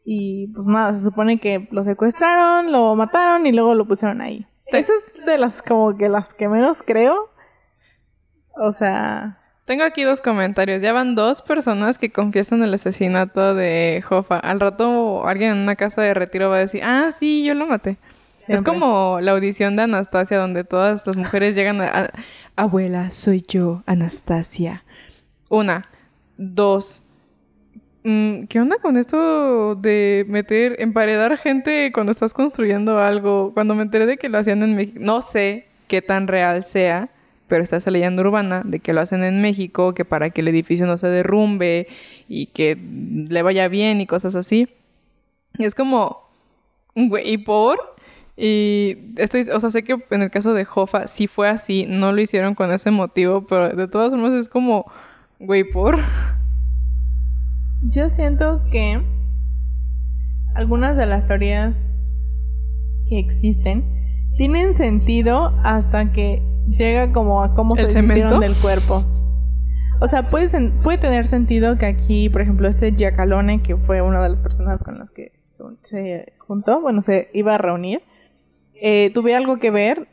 [0.04, 4.46] Y pues nada, se supone que lo secuestraron, lo mataron y luego lo pusieron ahí.
[4.66, 7.30] Esa es de las como que las que menos creo.
[8.54, 10.80] O sea, tengo aquí dos comentarios.
[10.80, 14.38] Ya van dos personas que confiesan el asesinato de Jofa.
[14.38, 17.66] Al rato alguien en una casa de retiro va a decir, ah, sí, yo lo
[17.66, 17.98] maté.
[18.46, 22.08] Es como la audición de Anastasia, donde todas las mujeres llegan a,
[22.56, 24.84] Abuela, soy yo, Anastasia.
[25.50, 25.90] Una.
[26.38, 27.02] Dos.
[28.04, 33.52] Mm, ¿Qué onda con esto de meter, emparedar gente cuando estás construyendo algo?
[33.52, 37.10] Cuando me enteré de que lo hacían en México, no sé qué tan real sea
[37.48, 40.48] pero está esa leyenda urbana de que lo hacen en México, que para que el
[40.48, 41.88] edificio no se derrumbe
[42.28, 44.68] y que le vaya bien y cosas así.
[45.58, 46.28] Y es como,
[46.94, 47.78] güey, ¿y por?
[48.36, 52.12] Y estoy, o sea, sé que en el caso de Jofa sí fue así, no
[52.12, 54.86] lo hicieron con ese motivo, pero de todas formas es como,
[55.40, 55.98] güey, ¿por?
[57.82, 59.02] Yo siento que
[60.54, 61.88] algunas de las teorías
[63.08, 63.97] que existen
[64.38, 69.04] tienen sentido hasta que llega como a cómo se hicieron del cuerpo.
[70.00, 74.22] O sea, puede, puede tener sentido que aquí, por ejemplo, este Giacalone, que fue una
[74.22, 75.32] de las personas con las que
[75.82, 78.00] se juntó, bueno, se iba a reunir,
[78.80, 80.06] eh, tuviera algo que ver,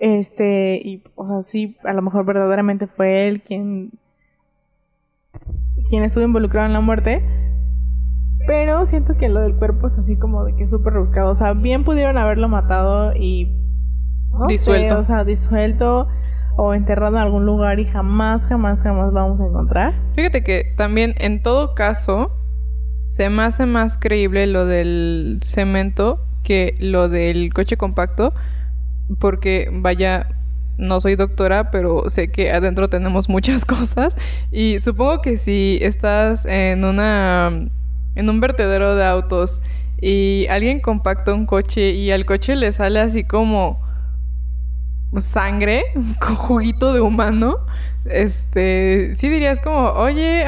[0.00, 3.92] este, y, o sea, sí, a lo mejor verdaderamente fue él quien,
[5.88, 7.24] quien estuvo involucrado en la muerte,
[8.46, 11.54] pero siento que lo del cuerpo es así como de que súper rebuscado, o sea,
[11.54, 13.61] bien pudieron haberlo matado y
[14.48, 14.98] disuelto.
[14.98, 16.08] o sea, disuelto
[16.56, 19.94] o enterrado en algún lugar y jamás, jamás, jamás vamos a encontrar.
[20.14, 22.32] Fíjate que también en todo caso
[23.04, 28.32] se me hace más creíble lo del cemento que lo del coche compacto
[29.18, 30.28] porque vaya
[30.78, 34.16] no soy doctora, pero sé que adentro tenemos muchas cosas
[34.50, 37.68] y supongo que si estás en una
[38.14, 39.60] en un vertedero de autos
[40.00, 43.81] y alguien compacta un coche y al coche le sale así como
[45.16, 45.84] sangre
[46.20, 47.58] con juguito de humano,
[48.04, 50.44] este, sí dirías como, oye,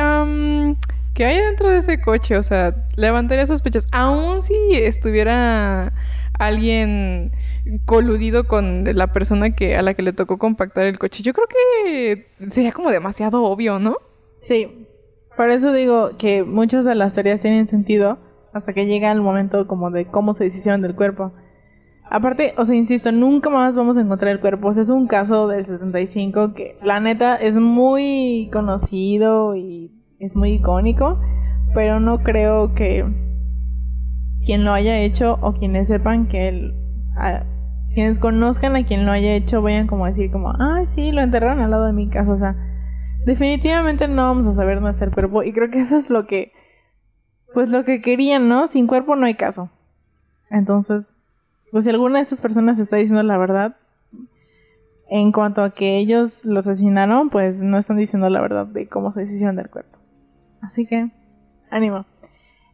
[1.14, 2.36] ¿qué hay dentro de ese coche?
[2.36, 5.92] O sea, levantaría sospechas, aún si estuviera
[6.38, 7.32] alguien
[7.84, 11.22] coludido con la persona que a la que le tocó compactar el coche.
[11.22, 13.96] Yo creo que sería como demasiado obvio, ¿no?
[14.42, 14.88] Sí.
[15.36, 18.18] Por eso digo que muchas de las teorías tienen sentido
[18.52, 21.32] hasta que llega el momento como de cómo se deshicieron del cuerpo.
[22.10, 24.68] Aparte, o sea, insisto, nunca más vamos a encontrar el cuerpo.
[24.68, 30.36] O sea, es un caso del 75 que la neta es muy conocido y es
[30.36, 31.20] muy icónico,
[31.74, 33.04] pero no creo que
[34.44, 36.74] quien lo haya hecho o quienes sepan que él,
[37.94, 41.22] quienes conozcan a quien lo haya hecho vayan como a decir como, ay, sí, lo
[41.22, 42.30] enterraron al lado de mi casa.
[42.30, 42.56] O sea,
[43.24, 46.52] definitivamente no vamos a saber el cuerpo y creo que eso es lo que,
[47.54, 48.66] pues lo que querían, ¿no?
[48.66, 49.70] Sin cuerpo no hay caso.
[50.50, 51.16] Entonces,
[51.74, 53.74] pues si alguna de estas personas está diciendo la verdad,
[55.08, 59.10] en cuanto a que ellos lo asesinaron, pues no están diciendo la verdad de cómo
[59.10, 59.98] se deshicieron del cuerpo.
[60.60, 61.10] Así que,
[61.72, 62.06] ánimo.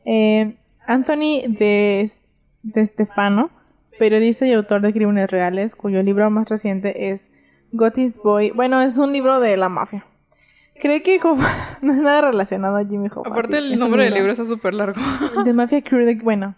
[0.04, 2.10] Eh, Anthony de,
[2.62, 3.48] de Stefano,
[3.98, 7.30] periodista y autor de crímenes reales, cuyo libro más reciente es
[7.72, 8.50] Gotis Boy.
[8.50, 10.04] Bueno, es un libro de la mafia.
[10.78, 11.18] Cree que
[11.80, 13.30] no es nada relacionado a Jimmy Hoffa.
[13.30, 15.00] Aparte, el nombre del libro está súper largo.
[15.42, 16.54] De Mafia Crew, bueno,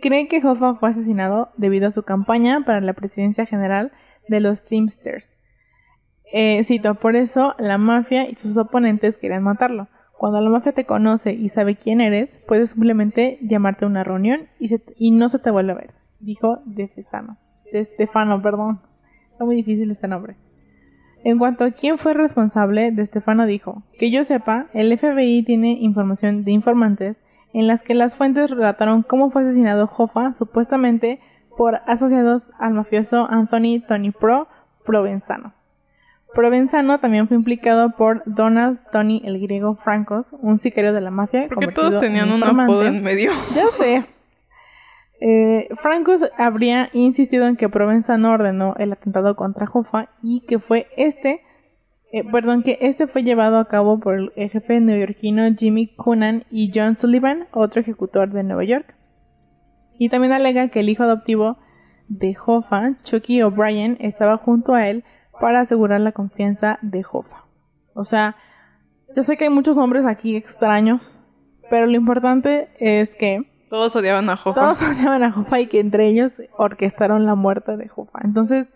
[0.00, 3.92] creen que Hoffa fue asesinado debido a su campaña para la presidencia general
[4.28, 5.38] de los Teamsters.
[6.32, 9.88] Eh, cito, por eso la mafia y sus oponentes querían matarlo.
[10.18, 14.48] Cuando la mafia te conoce y sabe quién eres, puede simplemente llamarte a una reunión
[14.58, 17.38] y, no se te vuelve a ver, dijo De Stefano.
[17.72, 18.80] De Stefano, perdón.
[19.30, 20.36] Está muy difícil este nombre.
[21.24, 25.72] En cuanto a quién fue responsable, De Stefano dijo, que yo sepa, el FBI tiene
[25.72, 27.22] información de informantes
[27.52, 31.20] en las que las fuentes relataron cómo fue asesinado Hoffa supuestamente
[31.56, 34.48] por asociados al mafioso Anthony Tony Pro
[34.84, 35.54] Provenzano.
[36.34, 41.46] Provenzano también fue implicado por Donald Tony el griego Francos, un sicario de la mafia.
[41.48, 43.32] Porque todos tenían un apodo en medio.
[43.54, 44.04] Ya sé.
[45.20, 50.86] Eh, Francos habría insistido en que Provenzano ordenó el atentado contra Hoffa y que fue
[50.96, 51.42] este,
[52.10, 56.70] eh, perdón, que este fue llevado a cabo por el jefe neoyorquino Jimmy Coonan y
[56.74, 58.94] John Sullivan, otro ejecutor de Nueva York.
[59.98, 61.58] Y también alega que el hijo adoptivo
[62.08, 65.04] de Hoffa, Chucky O'Brien, estaba junto a él
[65.38, 67.44] para asegurar la confianza de Hoffa.
[67.94, 68.36] O sea,
[69.14, 71.22] yo sé que hay muchos hombres aquí extraños,
[71.68, 74.54] pero lo importante es que todos odiaban a Hoffa.
[74.54, 78.20] Todos odiaban a Hoffa y que entre ellos orquestaron la muerte de Hoffa.
[78.24, 78.68] Entonces,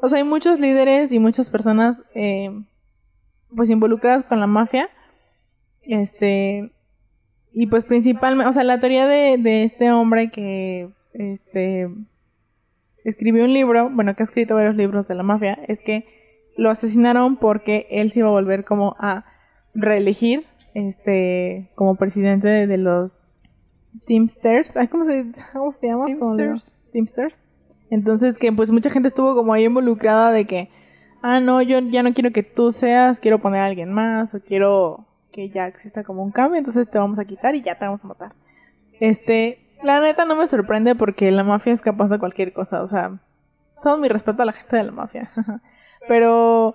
[0.00, 2.50] o sea, hay muchos líderes y muchas personas eh,
[3.54, 4.88] pues involucradas con la mafia.
[5.82, 6.72] Este,
[7.52, 11.88] y pues principalmente, o sea, la teoría de, de este hombre que este
[13.04, 16.06] escribió un libro, bueno, que ha escrito varios libros de la mafia, es que
[16.56, 19.24] lo asesinaron porque él se iba a volver como a
[19.74, 20.44] reelegir
[20.74, 23.32] este como presidente de, los
[24.06, 24.74] Teamsters.
[24.90, 26.06] ¿Cómo se, cómo se llama?
[26.06, 26.74] Teamsters.
[26.92, 27.42] Teamsters.
[27.90, 30.70] Entonces que pues mucha gente estuvo como ahí involucrada de que,
[31.22, 34.40] ah, no, yo ya no quiero que tú seas, quiero poner a alguien más o
[34.40, 37.84] quiero que ya exista como un cambio, entonces te vamos a quitar y ya te
[37.84, 38.34] vamos a matar.
[38.98, 42.86] Este, la neta no me sorprende porque la mafia es capaz de cualquier cosa, o
[42.86, 43.20] sea,
[43.82, 45.30] todo mi respeto a la gente de la mafia.
[46.08, 46.74] Pero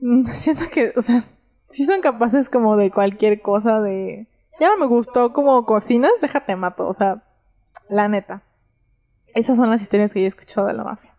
[0.24, 1.20] siento que, o sea,
[1.68, 4.28] sí son capaces como de cualquier cosa de...
[4.58, 7.22] Ya no me gustó como cocinas, déjate mato, o sea,
[7.88, 8.42] la neta.
[9.34, 11.14] Esas son las historias que yo he escuchado de la mafia.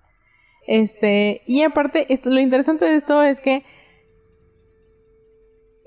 [0.68, 3.64] Este, y aparte, esto, lo interesante de esto es que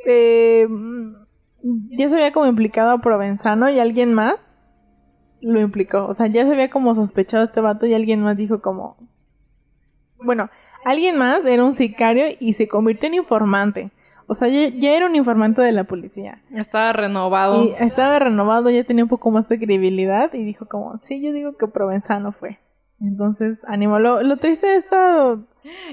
[0.06, 0.66] eh,
[1.90, 4.56] ya se había como implicado a Provenzano y alguien más
[5.42, 6.06] lo implicó.
[6.06, 8.96] O sea, ya se había como sospechado este vato y alguien más dijo como...
[10.22, 10.50] Bueno,
[10.84, 13.90] alguien más era un sicario y se convirtió en informante.
[14.26, 16.40] O sea, ya, era un informante de la policía.
[16.54, 17.64] Estaba renovado.
[17.64, 21.32] Y estaba renovado, ya tenía un poco más de credibilidad y dijo como, sí, yo
[21.32, 22.58] digo que Provenzano fue.
[23.01, 23.98] Entonces, animó.
[23.98, 25.44] Lo, lo triste de esto...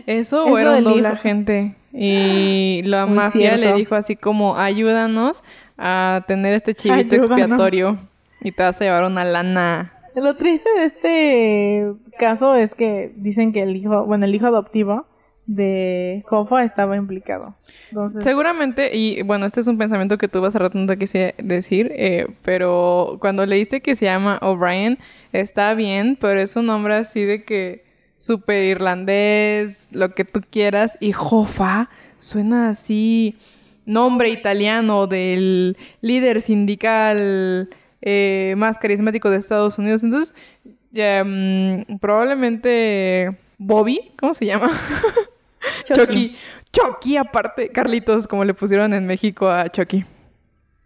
[0.06, 1.76] Eso o era un doble agente.
[1.92, 5.44] Y la mafia le dijo así como, ayúdanos
[5.78, 8.00] a tener este chivito expiatorio.
[8.42, 9.94] Y te vas a llevar una lana.
[10.16, 15.06] Lo triste de este caso es que dicen que el hijo, bueno, el hijo adoptivo
[15.48, 17.56] de Hoffa estaba implicado.
[18.20, 21.92] Seguramente, y bueno, este es un pensamiento que tú vas a rato no quise decir,
[21.96, 25.00] eh, pero cuando leíste que se llama O'Brien,
[25.32, 27.86] está bien, pero es un nombre así de que
[28.18, 33.38] super irlandés, lo que tú quieras, y Hoffa suena así,
[33.86, 37.70] nombre italiano del líder sindical
[38.02, 40.04] eh, más carismático de Estados Unidos.
[40.04, 40.34] Entonces,
[40.92, 44.72] mm, probablemente Bobby, ¿cómo se llama?
[45.84, 46.36] Chucky.
[46.72, 47.18] Chucky.
[47.18, 50.06] aparte, Carlitos, como le pusieron en México a Chucky.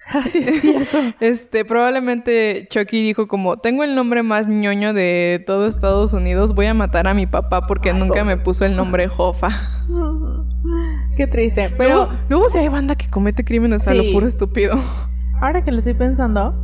[0.13, 0.97] Así es cierto.
[1.19, 6.65] Este, probablemente Chucky dijo como, tengo el nombre más ñoño de todo Estados Unidos, voy
[6.65, 9.49] a matar a mi papá porque nunca me puso el nombre Jofa.
[11.15, 11.71] Qué triste.
[11.77, 14.75] Pero luego, si hay banda que comete crímenes a lo puro estúpido.
[15.39, 16.55] Ahora que lo estoy pensando,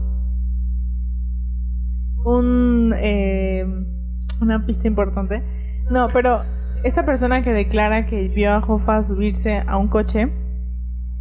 [2.25, 3.65] un eh,
[4.41, 5.43] una pista importante.
[5.89, 6.43] No, pero
[6.83, 10.31] esta persona que declara que vio a Jofa subirse a un coche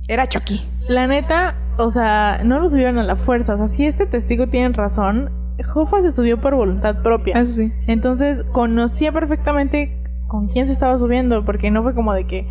[0.08, 0.64] era Chucky.
[0.88, 3.54] La neta, o sea, no lo subieron a la fuerza.
[3.54, 5.30] O sea, si este testigo tiene razón,
[5.64, 7.40] Jofa se subió por voluntad propia.
[7.40, 7.72] Eso sí.
[7.86, 9.96] Entonces conocía perfectamente
[10.28, 12.46] con quién se estaba subiendo, porque no fue como de que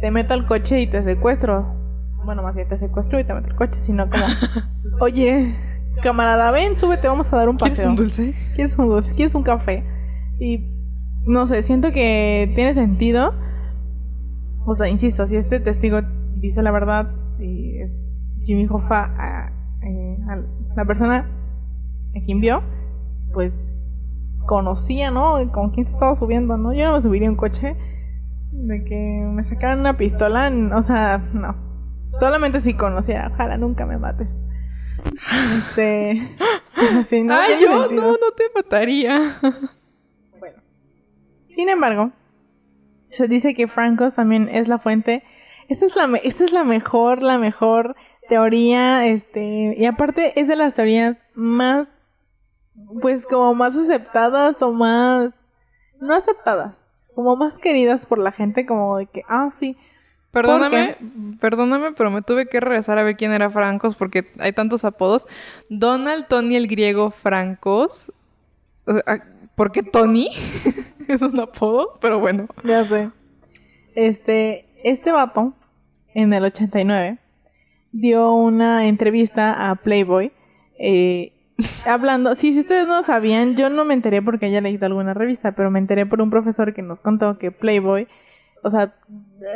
[0.00, 1.74] te meto al coche y te secuestro.
[2.24, 4.24] Bueno, más bien te secuestro y te meto al coche, sino como,
[5.00, 5.54] oye,
[6.02, 7.74] camarada, ven, súbete, vamos a dar un paseo.
[7.74, 8.34] ¿Quieres un dulce?
[8.54, 9.14] ¿Quieres un dulce?
[9.14, 9.84] ¿Quieres un café?
[10.38, 10.58] Y
[11.26, 13.34] no sé, siento que tiene sentido.
[14.66, 16.00] O sea, insisto, si este testigo
[16.36, 17.80] dice la verdad y
[18.42, 19.50] Jimmy Hoffa,
[19.82, 20.18] eh,
[20.76, 21.26] la persona
[22.16, 22.62] a quien vio,
[23.32, 23.64] pues
[24.46, 25.50] conocía, ¿no?
[25.52, 26.72] Con quién se estaba subiendo, ¿no?
[26.72, 27.76] Yo no me subiría un coche
[28.52, 31.56] de que me sacaran una pistola, o sea, no.
[32.18, 34.38] Solamente si conociera, ojalá nunca me mates.
[35.56, 36.14] Este.
[37.24, 39.36] no Ay, yo no, no te mataría.
[41.50, 42.12] Sin embargo,
[43.08, 45.24] se dice que Francos también es la fuente.
[45.68, 47.96] Esta es la, esta es la mejor, la mejor
[48.28, 49.04] teoría.
[49.06, 49.74] Este.
[49.76, 51.88] Y aparte es de las teorías más.
[53.02, 55.34] Pues como más aceptadas o más.
[56.00, 56.86] No aceptadas.
[57.16, 59.76] Como más queridas por la gente, como de que, ah, sí,
[60.30, 60.96] Perdóname,
[61.40, 65.26] perdóname, pero me tuve que regresar a ver quién era Francos porque hay tantos apodos.
[65.68, 68.12] Donald Tony el griego Francos.
[68.86, 69.18] Ah,
[69.56, 70.30] ¿Por qué Tony?
[71.14, 72.46] es un apodo, pero bueno.
[72.64, 73.10] Ya sé.
[73.94, 75.54] Este, este vato,
[76.14, 77.18] en el 89,
[77.92, 80.32] dio una entrevista a Playboy.
[80.78, 81.32] Eh,
[81.86, 85.52] hablando, sí, si ustedes no sabían, yo no me enteré porque haya leído alguna revista,
[85.52, 88.08] pero me enteré por un profesor que nos contó que Playboy,
[88.62, 88.94] o sea,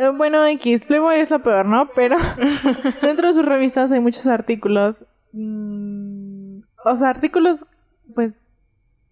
[0.01, 1.89] eh, bueno, X, Playboy es lo peor, ¿no?
[1.95, 2.17] Pero
[3.03, 7.67] dentro de sus revistas hay muchos artículos, mm, o sea, artículos,
[8.15, 8.44] pues,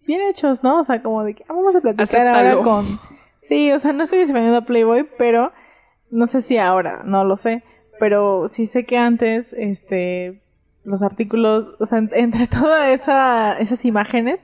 [0.05, 0.79] bien hechos, ¿no?
[0.79, 2.99] O sea, como de que ah, vamos a platicar ahora con...
[3.41, 5.51] Sí, o sea, no estoy defendiendo a Playboy, pero
[6.09, 7.63] no sé si ahora, no lo sé,
[7.99, 10.41] pero sí sé que antes, este,
[10.83, 14.39] los artículos, o sea, entre todas esa, esas imágenes,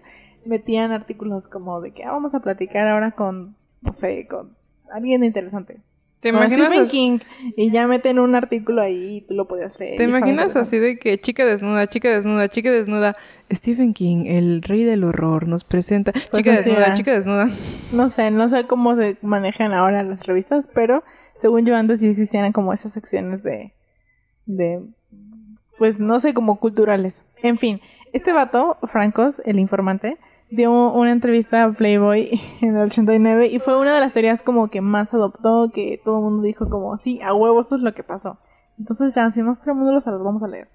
[0.45, 4.55] metían artículos como de que ah, vamos a platicar ahora con, no sé, con
[4.91, 5.81] alguien interesante.
[6.19, 6.67] ¿Te imaginas?
[6.67, 7.19] Stephen King.
[7.55, 9.95] Y ya meten un artículo ahí y tú lo podías leer.
[9.95, 13.15] ¿Te imaginas así de que chica desnuda, chica desnuda, chica desnuda?
[13.51, 16.11] Stephen King, el rey del horror, nos presenta.
[16.11, 17.49] Pues chica desnuda, chica desnuda.
[17.93, 21.03] No sé, no sé cómo se manejan ahora las revistas, pero
[21.37, 23.73] según yo antes sí existían como esas secciones de.
[24.45, 24.81] de
[25.77, 27.21] pues no sé, como culturales.
[27.41, 27.79] En fin,
[28.11, 30.17] este vato, Francos, el informante,
[30.51, 34.69] dio una entrevista a Playboy en el 89 y fue una de las teorías como
[34.69, 37.93] que más adoptó, que todo el mundo dijo como, sí, a huevo, eso es lo
[37.93, 38.39] que pasó.
[38.77, 40.69] Entonces ya, si más mundo se los vamos a leer.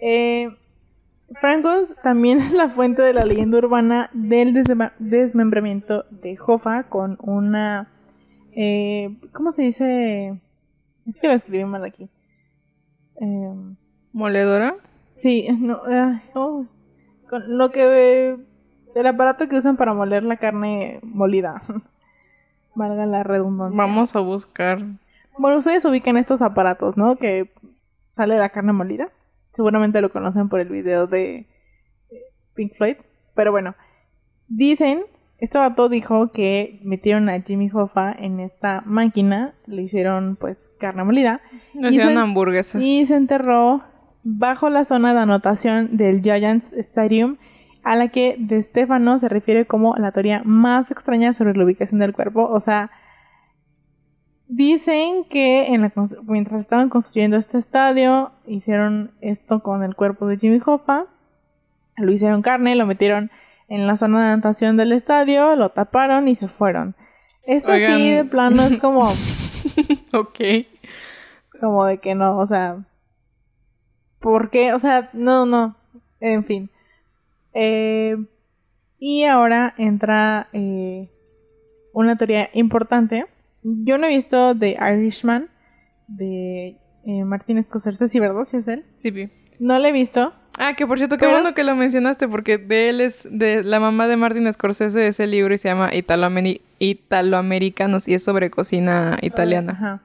[0.00, 0.50] Eh,
[1.34, 4.64] Francos también es la fuente de la leyenda urbana del
[4.98, 7.92] desmembramiento de Jofa con una...
[8.52, 10.40] Eh, ¿Cómo se dice?
[11.06, 12.08] Es que lo escribí mal aquí.
[13.20, 13.54] Eh,
[14.12, 14.76] ¿Moledora?
[15.10, 15.80] Sí, no,
[17.28, 18.47] con lo que...
[18.98, 21.62] el aparato que usan para moler la carne molida.
[22.74, 23.76] Valga la redundancia.
[23.76, 24.84] Vamos a buscar.
[25.38, 27.16] Bueno, ustedes ubican estos aparatos, ¿no?
[27.16, 27.52] Que
[28.10, 29.10] sale la carne molida.
[29.52, 31.46] Seguramente lo conocen por el video de
[32.54, 32.96] Pink Floyd.
[33.34, 33.76] Pero bueno,
[34.48, 35.04] dicen,
[35.38, 41.04] este vato dijo que metieron a Jimmy Hoffa en esta máquina, le hicieron pues carne
[41.04, 41.40] molida.
[41.74, 42.82] Le hicieron hamburguesas.
[42.82, 43.84] Y se enterró
[44.24, 47.36] bajo la zona de anotación del Giants Stadium,
[47.88, 51.98] a la que De Stefano se refiere como la teoría más extraña sobre la ubicación
[51.98, 52.46] del cuerpo.
[52.46, 52.90] O sea,
[54.46, 55.92] dicen que en la,
[56.24, 61.06] mientras estaban construyendo este estadio, hicieron esto con el cuerpo de Jimmy Hoffa,
[61.96, 63.30] lo hicieron carne, lo metieron
[63.68, 66.94] en la zona de anotación del estadio, lo taparon y se fueron.
[67.42, 69.04] Esto sí de plano es como...
[70.12, 70.40] ok.
[71.58, 72.84] Como de que no, o sea,
[74.20, 74.72] ¿Por qué?
[74.74, 75.76] O sea, no, no.
[76.20, 76.70] En fin.
[77.60, 78.16] Eh,
[79.00, 81.10] y ahora entra eh,
[81.92, 83.26] una teoría importante.
[83.64, 85.50] Yo no he visto The Irishman
[86.06, 88.44] de eh, Martin Scorsese, ¿verdad?
[88.44, 88.84] ¿Sí es él?
[88.94, 89.28] Sí, vi.
[89.58, 90.32] No lo he visto.
[90.56, 93.80] Ah, que por cierto, qué bueno que lo mencionaste, porque de él es, de la
[93.80, 95.90] mamá de Martin Scorsese, ese libro y se llama
[96.78, 99.72] Italoamericanos y es sobre cocina italiana.
[99.72, 100.02] Ajá.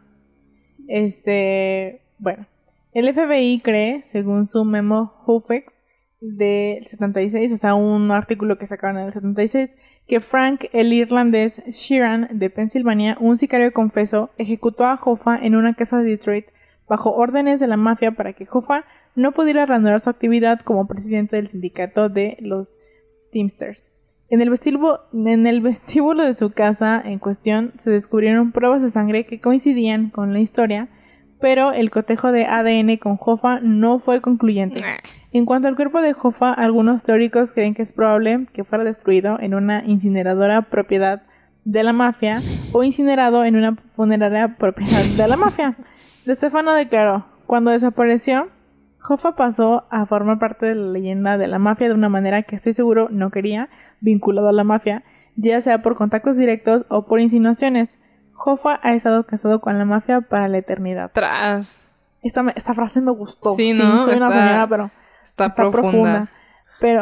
[0.88, 2.48] Este, bueno,
[2.94, 5.83] el FBI cree, según su memo Hufex
[6.24, 9.72] del 76, o sea, un artículo que sacaron en el 76,
[10.08, 15.74] que Frank, el irlandés Sheeran de Pensilvania, un sicario confeso, ejecutó a Hoffa en una
[15.74, 16.46] casa de Detroit
[16.88, 21.36] bajo órdenes de la mafia para que Hoffa no pudiera reanudar su actividad como presidente
[21.36, 22.78] del sindicato de los
[23.32, 23.92] Teamsters.
[24.30, 28.90] En el, vestíbulo, en el vestíbulo de su casa en cuestión se descubrieron pruebas de
[28.90, 30.90] sangre que coincidían con la historia
[31.44, 34.82] pero el cotejo de ADN con Hoffa no fue concluyente.
[35.36, 39.40] En cuanto al cuerpo de Hoffa, algunos teóricos creen que es probable que fuera destruido
[39.40, 41.24] en una incineradora propiedad
[41.66, 45.76] de la mafia o incinerado en una funeraria propiedad de la mafia.
[46.26, 48.50] De Stefano declaró, cuando desapareció,
[49.10, 52.56] Hoffa pasó a formar parte de la leyenda de la mafia de una manera que
[52.56, 53.70] estoy seguro no quería,
[54.00, 55.04] vinculado a la mafia,
[55.36, 58.00] ya sea por contactos directos o por insinuaciones.
[58.38, 61.12] Hoffa ha estado casado con la mafia para la eternidad.
[61.12, 61.90] Tras.
[62.22, 63.56] Esta, esta frase me gustó.
[63.56, 64.06] Sí, ¿no?
[64.06, 64.92] soy una señora, pero
[65.24, 66.28] está, profunda.
[66.80, 67.02] Pero,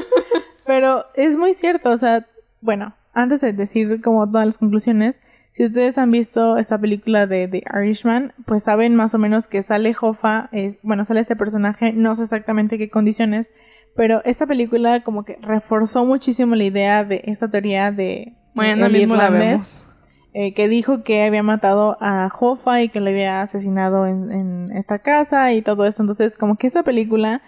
[0.66, 1.90] pero es muy cierto.
[1.90, 2.26] O sea,
[2.60, 7.48] bueno, antes de decir como todas las conclusiones, si ustedes han visto esta película de
[7.48, 10.50] The Irishman, pues saben más o menos que sale Hoffa,
[10.82, 13.52] bueno, sale este personaje, no sé exactamente qué condiciones,
[13.96, 19.16] pero esta película como que reforzó muchísimo la idea de esta teoría de bueno, mismo
[19.16, 19.87] la vemos.
[20.34, 24.98] Eh, que dijo que había matado a Hoffa y que le había asesinado en, esta
[24.98, 26.02] casa y todo eso.
[26.02, 27.42] Entonces, como que esa película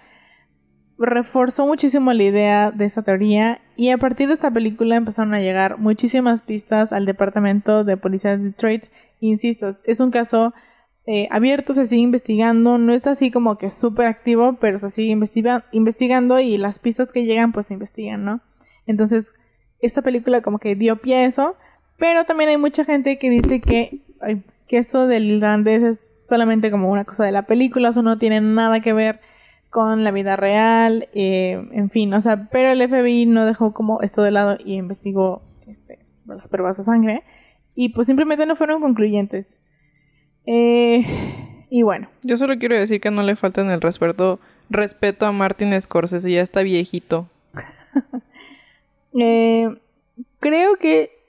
[0.99, 5.41] reforzó muchísimo la idea de esa teoría y a partir de esta película empezaron a
[5.41, 8.87] llegar muchísimas pistas al departamento de policía de Detroit.
[9.20, 10.55] Insisto, es un caso
[11.07, 15.16] eh, abierto, se sigue investigando, no es así como que súper activo, pero se sigue
[15.72, 18.41] investigando y las pistas que llegan pues se investigan, ¿no?
[18.87, 19.35] Entonces,
[19.81, 21.57] esta película como que dio pie a eso
[22.01, 24.01] Pero también hay mucha gente que dice que,
[24.66, 28.40] que esto del irlandés es solamente como una cosa de la película, eso no tiene
[28.40, 29.20] nada que ver
[29.68, 34.01] con la vida real, eh, en fin, o sea, pero el FBI no dejó como
[34.01, 37.22] esto de lado y investigó este, las pruebas de sangre
[37.74, 39.59] y pues simplemente no fueron concluyentes.
[40.46, 41.05] Eh,
[41.68, 42.09] y bueno.
[42.22, 44.40] Yo solo quiero decir que no le faltan el respeto,
[44.70, 47.28] respeto a Martin Scorsese, ya está viejito.
[49.20, 49.68] eh,
[50.40, 51.20] creo que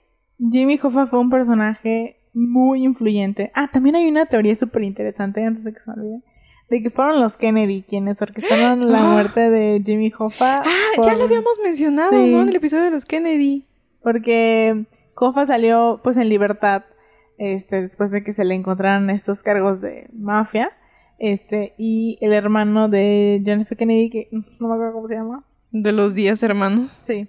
[0.50, 3.52] Jimmy Hoffa fue un personaje muy influyente.
[3.54, 6.22] Ah, también hay una teoría súper interesante, antes de que se me olvide,
[6.70, 10.64] de que fueron los Kennedy quienes orquestaron la muerte de Jimmy Hoffa.
[10.66, 12.42] Ah, ya lo habíamos mencionado, ¿no?
[12.42, 13.68] En el episodio de los Kennedy.
[14.02, 14.86] Porque
[15.16, 16.84] Hoffa salió pues en libertad
[17.38, 20.72] este, después de que se le encontraran estos cargos de mafia.
[21.20, 23.76] Este, y el hermano de John F.
[23.76, 25.46] Kennedy, que no me acuerdo cómo se llama.
[25.72, 26.92] De los Díaz hermanos.
[26.92, 27.28] Sí.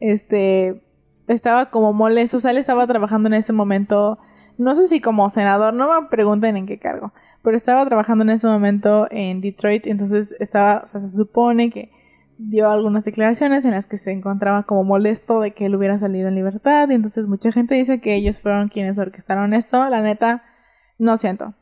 [0.00, 0.82] Este,
[1.28, 4.18] estaba como molesto, o sea, él estaba trabajando en ese momento,
[4.56, 7.12] no sé si como senador, no me pregunten en qué cargo,
[7.42, 11.90] pero estaba trabajando en ese momento en Detroit, entonces estaba, o sea, se supone que
[12.38, 16.28] dio algunas declaraciones en las que se encontraba como molesto de que él hubiera salido
[16.28, 20.44] en libertad y entonces mucha gente dice que ellos fueron quienes orquestaron esto, la neta,
[20.98, 21.54] no siento.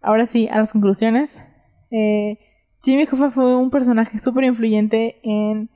[0.00, 1.42] Ahora sí, a las conclusiones.
[1.90, 2.38] Eh,
[2.82, 5.68] Jimmy Hoffa fue un personaje súper influyente en,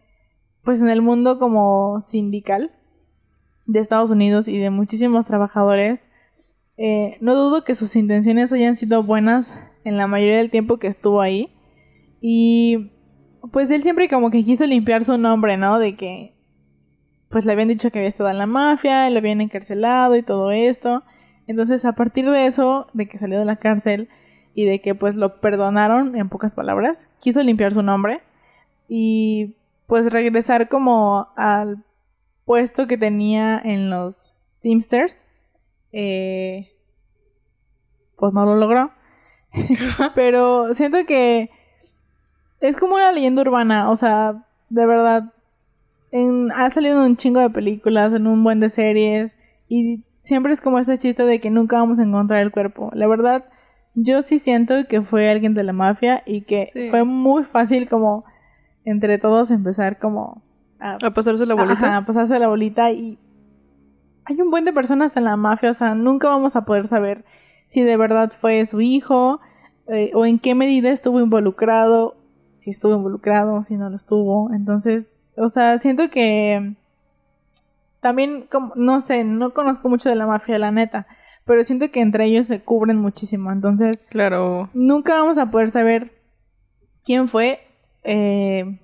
[0.62, 2.70] pues en el mundo como sindical
[3.66, 6.08] de Estados Unidos y de muchísimos trabajadores.
[6.76, 10.86] Eh, no dudo que sus intenciones hayan sido buenas en la mayoría del tiempo que
[10.86, 11.54] estuvo ahí.
[12.20, 12.92] Y
[13.52, 15.78] pues él siempre como que quiso limpiar su nombre, ¿no?
[15.78, 16.34] De que
[17.28, 20.52] pues le habían dicho que había estado en la mafia, lo habían encarcelado y todo
[20.52, 21.02] esto.
[21.46, 24.08] Entonces, a partir de eso, de que salió de la cárcel
[24.54, 28.22] y de que pues lo perdonaron, en pocas palabras, quiso limpiar su nombre
[28.88, 29.56] y
[29.86, 31.84] pues regresar como al
[32.44, 34.32] puesto que tenía en los
[34.62, 35.18] Teamsters.
[35.92, 36.70] Eh,
[38.16, 38.90] pues no lo logró.
[40.14, 41.50] Pero siento que
[42.60, 45.32] es como una leyenda urbana, o sea, de verdad.
[46.54, 49.36] ha salido un chingo de películas, en un buen de series.
[49.68, 52.90] Y siempre es como ese chiste de que nunca vamos a encontrar el cuerpo.
[52.94, 53.44] La verdad,
[53.94, 58.24] yo sí siento que fue alguien de la mafia y que fue muy fácil como
[58.84, 60.42] entre todos empezar como
[60.92, 61.96] a, pasarse la bolita.
[61.96, 63.18] a pasarse la bolita y
[64.24, 67.24] hay un buen de personas en la mafia, o sea, nunca vamos a poder saber
[67.66, 69.40] si de verdad fue su hijo
[69.86, 72.16] eh, o en qué medida estuvo involucrado
[72.56, 74.50] si estuvo involucrado, si no lo estuvo.
[74.52, 76.74] Entonces, o sea, siento que
[78.00, 81.06] también, como, no sé, no conozco mucho de la mafia, la neta,
[81.44, 83.52] pero siento que entre ellos se cubren muchísimo.
[83.52, 84.70] Entonces, claro.
[84.72, 86.12] Nunca vamos a poder saber
[87.04, 87.60] quién fue.
[88.02, 88.78] Eh,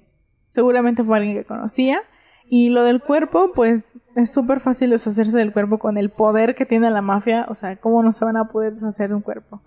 [0.51, 2.01] seguramente fue alguien que conocía.
[2.47, 3.85] Y lo del cuerpo, pues
[4.17, 7.47] es súper fácil deshacerse del cuerpo con el poder que tiene la mafia.
[7.49, 9.63] O sea, ¿cómo no se van a poder deshacer de un cuerpo?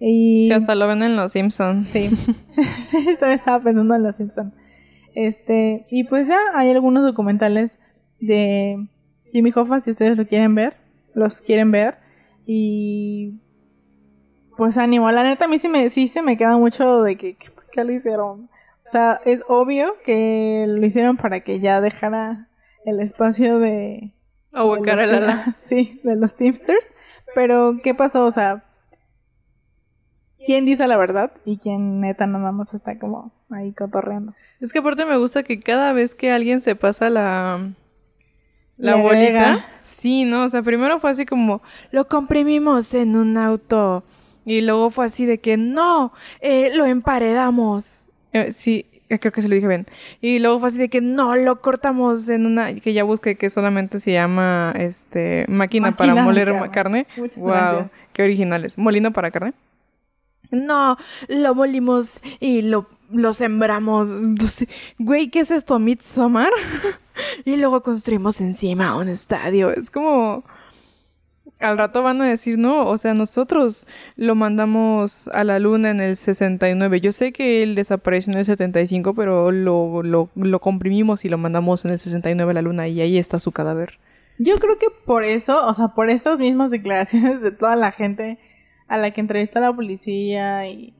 [0.00, 0.44] Y...
[0.44, 1.88] Sí, hasta lo ven en Los Simpsons.
[1.92, 2.10] Sí,
[3.18, 4.52] también estaba pensando en Los Simpsons.
[5.14, 7.78] Este, y pues ya hay algunos documentales
[8.20, 8.86] de
[9.32, 10.76] Jimmy Hoffa, si ustedes lo quieren ver,
[11.14, 11.98] los quieren ver.
[12.44, 13.40] Y
[14.56, 17.36] pues ánimo, la neta a mí sí, me, sí se me queda mucho de que,
[17.72, 18.50] ¿qué lo hicieron?
[18.86, 22.48] O sea, es obvio que lo hicieron para que ya dejara
[22.84, 24.12] el espacio de...
[24.52, 26.88] De la, Sí, de los Teamsters.
[27.34, 28.24] Pero, ¿qué pasó?
[28.24, 28.64] O sea,
[30.44, 34.34] quién dice la verdad y quién neta nada más está como ahí cotorreando.
[34.60, 37.72] Es que aparte me gusta que cada vez que alguien se pasa la
[38.78, 40.44] la bolita, sí, ¿no?
[40.44, 44.04] O sea, primero fue así como lo comprimimos en un auto
[44.44, 48.05] y luego fue así de que no, eh, lo emparedamos.
[48.36, 49.86] Eh, sí, eh, creo que se lo dije bien.
[50.20, 53.50] Y luego fue así de que no, lo cortamos en una que ya busqué que
[53.50, 57.06] solamente se llama este máquina, para moler carne.
[57.36, 58.76] wow, qué originales.
[58.78, 59.54] Molino para carne.
[60.50, 60.96] No,
[61.28, 64.10] lo molimos y lo, lo sembramos.
[64.98, 65.78] Güey, ¿qué es esto?
[65.78, 66.50] ¿Midsommar?
[67.44, 69.70] y luego construimos encima un estadio.
[69.72, 70.44] Es como.
[71.58, 73.86] Al rato van a decir, no, o sea, nosotros
[74.16, 77.00] lo mandamos a la luna en el 69.
[77.00, 81.38] Yo sé que él desapareció en el 75, pero lo, lo, lo comprimimos y lo
[81.38, 83.98] mandamos en el 69 a la luna y ahí está su cadáver.
[84.38, 88.38] Yo creo que por eso, o sea, por estas mismas declaraciones de toda la gente
[88.86, 90.94] a la que entrevistó la policía y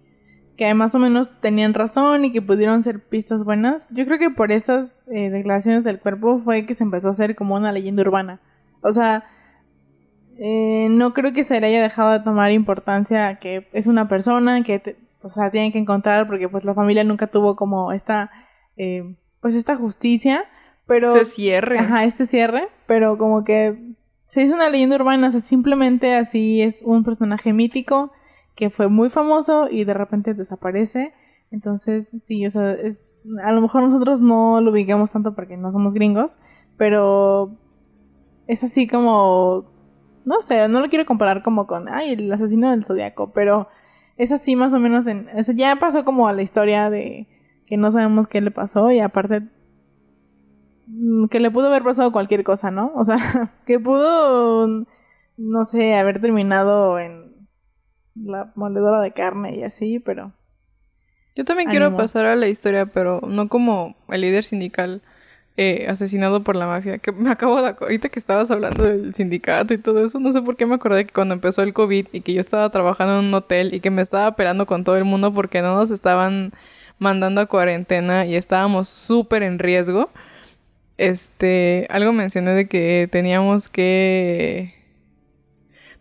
[0.56, 3.86] que más o menos tenían razón y que pudieron ser pistas buenas.
[3.90, 7.36] Yo creo que por estas eh, declaraciones del cuerpo fue que se empezó a hacer
[7.36, 8.40] como una leyenda urbana.
[8.80, 9.24] O sea,
[10.38, 14.62] eh, no creo que se le haya dejado de tomar importancia que es una persona
[14.62, 18.30] que, o sea, tienen que encontrar porque pues la familia nunca tuvo como esta,
[18.76, 20.44] eh, pues esta justicia,
[20.86, 21.14] pero...
[21.16, 21.78] Este cierre.
[21.78, 23.94] Ajá, este cierre, pero como que
[24.26, 28.12] se hizo una leyenda urbana, o sea, simplemente así es un personaje mítico
[28.54, 31.12] que fue muy famoso y de repente desaparece.
[31.50, 33.02] Entonces, sí, o sea, es,
[33.42, 36.38] a lo mejor nosotros no lo ubicamos tanto porque no somos gringos,
[36.76, 37.56] pero
[38.46, 39.75] es así como,
[40.26, 43.68] no sé, no lo quiero comparar como con, ay, el asesino del zodiaco, pero
[44.16, 47.28] es así más o menos en, o sea, ya pasó como a la historia de
[47.64, 49.42] que no sabemos qué le pasó y aparte
[50.88, 52.92] mm, que le pudo haber pasado cualquier cosa, ¿no?
[52.96, 53.18] O sea,
[53.66, 54.66] que pudo,
[55.36, 57.46] no sé, haber terminado en
[58.16, 60.32] la moledora de carne y así, pero...
[61.36, 65.02] Yo también quiero pasar a la historia, pero no como el líder sindical
[65.56, 66.98] eh, asesinado por la mafia.
[66.98, 67.74] Que me acabo de...
[67.80, 71.06] Ahorita que estabas hablando del sindicato y todo eso, no sé por qué me acordé
[71.06, 73.90] que cuando empezó el COVID y que yo estaba trabajando en un hotel y que
[73.90, 76.52] me estaba peleando con todo el mundo porque no nos estaban
[76.98, 80.10] mandando a cuarentena y estábamos súper en riesgo.
[80.98, 84.75] Este, algo mencioné de que teníamos que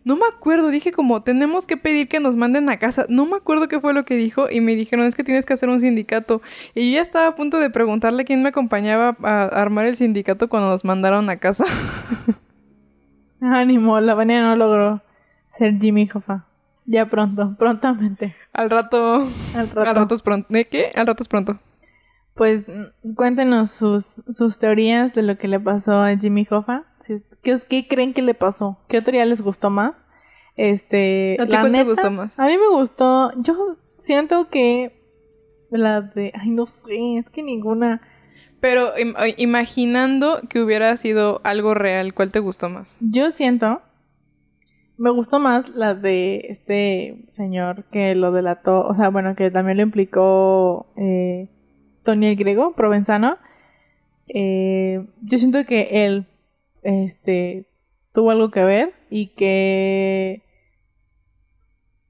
[0.05, 3.07] no me acuerdo, dije como, tenemos que pedir que nos manden a casa.
[3.09, 5.53] No me acuerdo qué fue lo que dijo y me dijeron, es que tienes que
[5.53, 6.43] hacer un sindicato.
[6.75, 10.47] Y yo ya estaba a punto de preguntarle quién me acompañaba a armar el sindicato
[10.47, 11.65] cuando nos mandaron a casa.
[13.41, 15.01] Ánimo, la vanilla no logró
[15.49, 16.45] ser Jimmy Hoffa.
[16.85, 18.35] Ya pronto, prontamente.
[18.53, 19.27] Al rato.
[19.55, 19.89] Al rato.
[19.89, 20.47] Al rato es pronto.
[20.51, 20.91] ¿De qué?
[20.93, 21.59] Al rato es pronto.
[22.35, 22.67] Pues
[23.15, 26.83] cuéntenos sus, sus teorías de lo que le pasó a Jimmy Hoffa.
[27.41, 28.77] ¿Qué, creen que le pasó?
[28.87, 29.95] ¿Qué teoría les gustó más?
[30.55, 32.39] Este, ¿A ti cuál te gustó más?
[32.39, 33.31] A mí me gustó.
[33.41, 35.01] Yo siento que
[35.69, 38.01] la de, ay, no sé, es que ninguna.
[38.61, 38.93] Pero
[39.37, 42.97] imaginando que hubiera sido algo real, ¿cuál te gustó más?
[42.99, 43.81] Yo siento,
[44.97, 49.77] me gustó más la de este señor que lo delató, o sea, bueno, que también
[49.77, 51.49] lo implicó eh,
[52.03, 53.37] Tony el Griego, provenzano.
[54.27, 56.27] Eh, yo siento que él
[56.86, 57.67] este,
[58.13, 60.43] tuvo algo que ver y que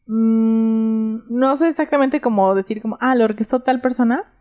[0.06, 4.32] mm, no sé exactamente cómo decir como, ah, lo orquestó tal persona,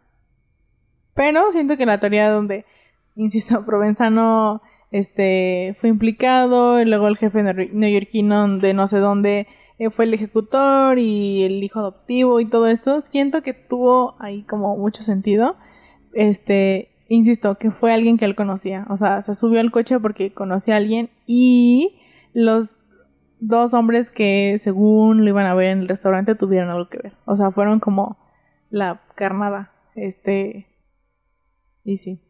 [1.14, 2.66] pero siento que la teoría donde,
[3.14, 4.60] insisto, Provenzano
[4.90, 9.46] este, fue implicado, y luego el jefe neoyorquino de no sé dónde
[9.78, 14.42] eh, fue el ejecutor y el hijo adoptivo y todo esto, siento que tuvo ahí
[14.42, 15.56] como mucho sentido.
[16.12, 18.86] Este, insisto, que fue alguien que él conocía.
[18.88, 21.98] O sea, se subió al coche porque conocía a alguien y
[22.32, 22.76] los
[23.40, 27.12] dos hombres que según lo iban a ver en el restaurante tuvieron algo que ver.
[27.26, 28.18] O sea, fueron como
[28.70, 29.72] la carnada.
[29.94, 30.66] Este.
[31.84, 32.20] Y sí.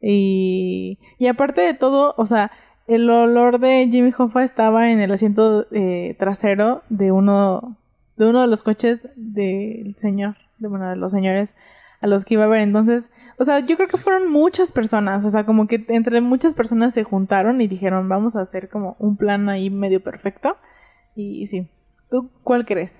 [0.00, 2.50] Y, y aparte de todo, o sea,
[2.86, 7.78] el olor de Jimmy Hoffa estaba en el asiento eh, trasero de uno,
[8.16, 11.54] de uno de los coches del señor, de uno de los señores
[12.02, 12.60] a los que iba a ver.
[12.60, 16.54] Entonces, o sea, yo creo que fueron muchas personas, o sea, como que entre muchas
[16.54, 20.56] personas se juntaron y dijeron, vamos a hacer como un plan ahí medio perfecto.
[21.14, 21.68] Y, sí,
[22.10, 22.92] ¿tú cuál crees?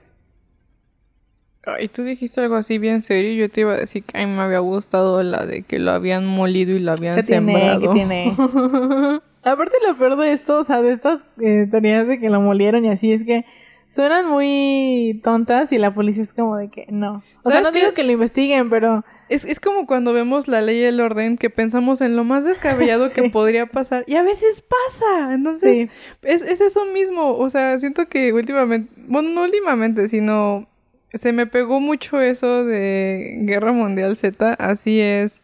[1.81, 3.35] Y tú dijiste algo así bien serio.
[3.35, 5.93] Yo te iba a decir que a mí me había gustado la de que lo
[5.93, 7.93] habían molido y lo habían ¿Qué sembrado.
[7.93, 9.21] Tiene, ¿Qué tiene?
[9.45, 12.85] Aparte, lo peor de esto, o sea, de estas eh, teorías de que lo molieron
[12.85, 13.45] y así, es que
[13.87, 17.23] suenan muy tontas y la policía es como de que no.
[17.45, 19.05] O sea, no digo que lo investiguen, pero...
[19.29, 22.45] Es, es como cuando vemos la ley y el orden que pensamos en lo más
[22.45, 24.05] descabellado que podría pasar.
[24.07, 25.33] Y a veces pasa.
[25.33, 25.91] Entonces,
[26.23, 27.37] es, es eso mismo.
[27.37, 30.69] O sea, siento que últimamente, bueno, no últimamente, sino
[31.15, 34.55] se me pegó mucho eso de Guerra Mundial Z.
[34.55, 35.43] Así es.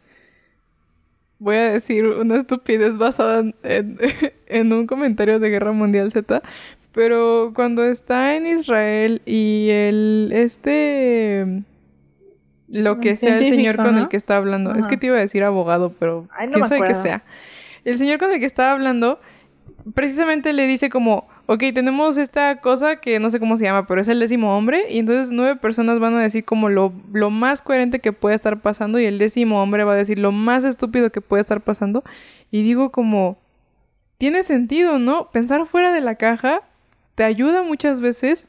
[1.39, 3.55] Voy a decir una estupidez basada en,
[4.47, 6.43] en, un comentario de Guerra Mundial Z,
[6.99, 11.62] pero cuando está en Israel y el este
[12.66, 15.20] lo que sea el señor con el que está hablando, es que te iba a
[15.20, 17.22] decir abogado, pero quién sabe que sea.
[17.84, 19.20] El señor con el que estaba hablando
[19.94, 24.01] precisamente le dice como, ok, tenemos esta cosa que no sé cómo se llama, pero
[24.01, 27.62] es el décimo hombre, y entonces nueve personas van a decir como lo, lo más
[27.62, 31.12] coherente que puede estar pasando, y el décimo hombre va a decir lo más estúpido
[31.12, 32.03] que puede estar pasando,
[32.51, 33.38] y digo como,
[34.18, 35.30] tiene sentido, ¿no?
[35.30, 36.64] Pensar fuera de la caja
[37.18, 38.46] te ayuda muchas veces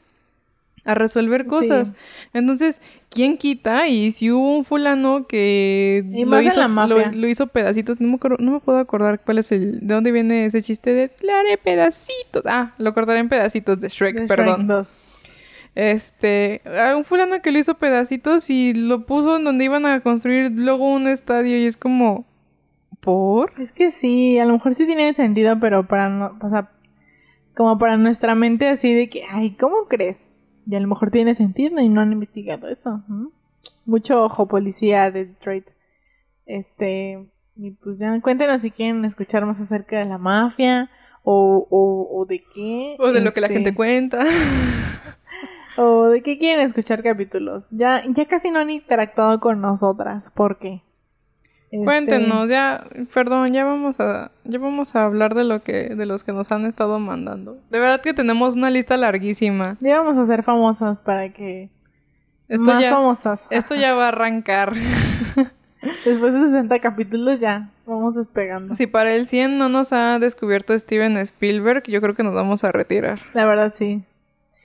[0.84, 1.92] a resolver cosas.
[2.32, 3.88] Entonces, ¿quién quita?
[3.88, 8.60] Y si hubo un fulano que lo, hizo, Lo, hizo, pedacitos, no me, no me
[8.60, 12.44] puedo acordar cuál es el, de dónde viene ese chiste de le haré pedacitos.
[12.46, 14.68] Ah, lo cortaré en pedacitos de Shrek, perdón.
[15.74, 16.62] Este,
[16.96, 20.92] un fulano que lo hizo pedacitos y lo puso en donde iban a construir luego
[20.92, 22.24] un estadio y es como,
[23.00, 23.52] ¿por?
[23.60, 26.70] Es que sí, a lo mejor sí tiene sentido, pero para no, o sea,
[27.60, 30.32] como para nuestra mente así de que, ay, ¿cómo crees?
[30.66, 33.02] Y a lo mejor tiene sentido y no han investigado eso.
[33.84, 35.66] Mucho ojo policía de Detroit.
[36.46, 40.88] Este, y pues ya cuéntenos si quieren escuchar más acerca de la mafia
[41.22, 42.96] o, o, o de qué.
[42.98, 44.24] O de lo que la este, gente cuenta.
[45.76, 47.66] O de qué quieren escuchar capítulos.
[47.70, 50.30] Ya, ya casi no han interactuado con nosotras.
[50.34, 50.82] ¿Por qué?
[51.72, 56.04] Este, Cuéntenos, ya, perdón, ya vamos a, ya vamos a hablar de lo que, de
[56.06, 57.58] los que nos han estado mandando.
[57.70, 59.76] De verdad que tenemos una lista larguísima.
[59.80, 61.70] Ya vamos a ser famosas para que...
[62.48, 63.46] Esto más ya, famosas.
[63.50, 64.74] esto ya va a arrancar.
[66.04, 68.74] Después de 60 capítulos ya vamos despegando.
[68.74, 72.64] Si para el 100 no nos ha descubierto Steven Spielberg, yo creo que nos vamos
[72.64, 73.20] a retirar.
[73.32, 74.02] La verdad sí.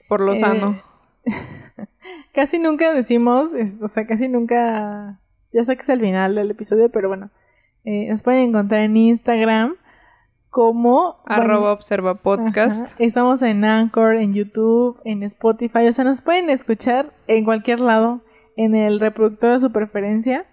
[0.08, 0.82] Por lo Eh, sano.
[2.34, 3.50] Casi nunca decimos,
[3.80, 5.18] o sea, casi nunca...
[5.56, 7.30] Ya sé que es el final del episodio, pero bueno.
[7.84, 9.76] eh, nos pueden encontrar en Instagram
[10.50, 11.16] como...
[11.24, 12.82] Arroba observa podcast.
[12.84, 12.94] Ajá.
[12.98, 15.86] Estamos en Anchor, en YouTube, en Spotify.
[15.88, 18.20] O sea, nos pueden escuchar en cualquier lado.
[18.58, 20.44] En el reproductor de su preferencia.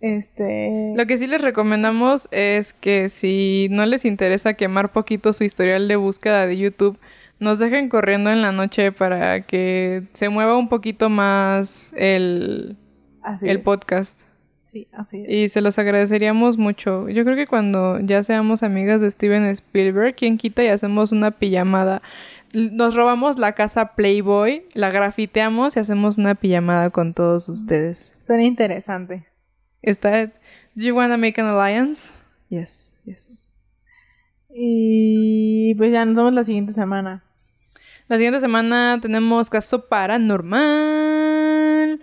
[0.00, 0.92] Este.
[0.94, 5.88] Lo que sí les recomendamos es que si no les interesa quemar poquito su historial
[5.88, 6.98] de búsqueda de YouTube,
[7.40, 12.76] nos dejen corriendo en la noche para que se mueva un poquito más el,
[13.22, 13.62] Así el es.
[13.62, 14.18] podcast.
[14.66, 15.28] Sí, así es.
[15.28, 17.08] Y se los agradeceríamos mucho.
[17.08, 21.30] Yo creo que cuando ya seamos amigas de Steven Spielberg, quien quita y hacemos una
[21.30, 22.02] pijamada.
[22.52, 28.14] Nos robamos la casa Playboy, la grafiteamos y hacemos una pijamada con todos ustedes.
[28.20, 29.26] Suena interesante.
[29.82, 30.26] ¿Está?
[30.26, 30.32] Do
[30.74, 32.18] you wanna make an alliance?
[32.48, 33.48] Yes, yes.
[34.52, 37.22] Y pues ya nos vemos la siguiente semana.
[38.08, 42.00] La siguiente semana tenemos caso paranormal.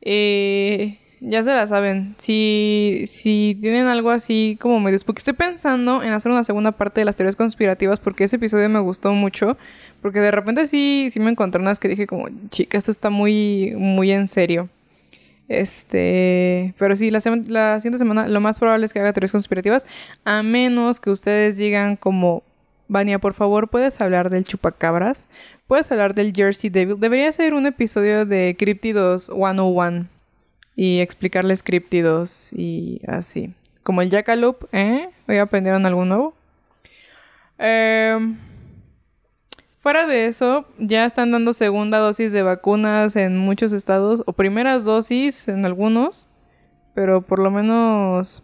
[0.00, 2.14] Eh, ya se la saben.
[2.18, 5.18] Si, si tienen algo así como medio spooky.
[5.18, 8.80] Estoy pensando en hacer una segunda parte de las teorías conspirativas porque ese episodio me
[8.80, 9.56] gustó mucho.
[10.02, 13.74] Porque de repente sí, sí me encontré unas que dije como, chica, esto está muy,
[13.76, 14.68] muy en serio.
[15.48, 19.86] Este, pero sí, la, la siguiente semana lo más probable es que haga teorías conspirativas,
[20.24, 22.42] a menos que ustedes digan como,
[22.88, 25.28] Vania, por favor, ¿puedes hablar del chupacabras?
[25.68, 26.98] ¿Puedes hablar del Jersey Devil?
[26.98, 30.15] Debería ser un episodio de Cryptidos 101
[30.76, 33.52] y explicarles críptidos y así.
[33.82, 35.08] Como el Jackalope, ¿eh?
[35.26, 36.34] ¿Hoy aprendieron algo nuevo?
[37.58, 38.36] Em,
[39.80, 44.84] fuera de eso, ya están dando segunda dosis de vacunas en muchos estados, o primeras
[44.84, 46.28] dosis en algunos,
[46.94, 48.42] pero por lo menos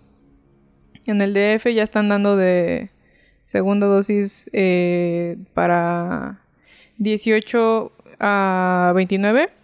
[1.05, 2.91] en el DF ya están dando de
[3.43, 6.41] segunda dosis eh, para
[6.99, 9.62] 18 a 29.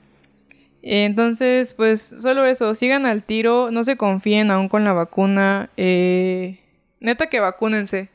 [0.83, 5.71] Entonces, pues solo eso, sigan al tiro, no se confíen aún con la vacuna.
[5.77, 6.61] eh,
[7.01, 8.11] neta que vacúnense.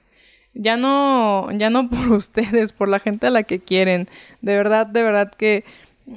[0.53, 4.07] Ya no, ya no por ustedes, por la gente a la que quieren.
[4.41, 5.63] De verdad, de verdad que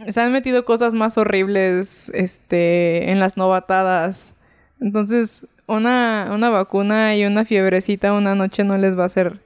[0.08, 4.34] se han metido cosas más horribles este, en las novatadas.
[4.80, 9.40] Entonces, una, una vacuna y una fiebrecita una noche no les va a hacer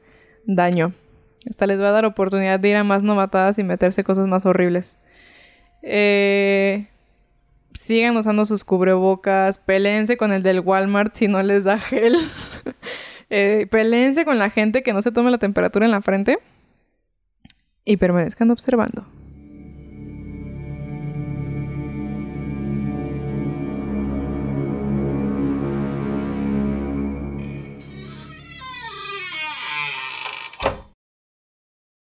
[0.44, 0.92] daño.
[1.48, 4.44] Hasta les va a dar oportunidad de ir a más novatadas y meterse cosas más
[4.44, 4.98] horribles.
[5.82, 6.86] Eh,
[7.74, 9.58] sigan usando sus cubrebocas.
[9.58, 12.16] Peleense con el del Walmart si no les da gel.
[13.30, 13.68] eh,
[14.24, 16.38] con la gente que no se tome la temperatura en la frente.
[17.84, 19.06] Y permanezcan observando.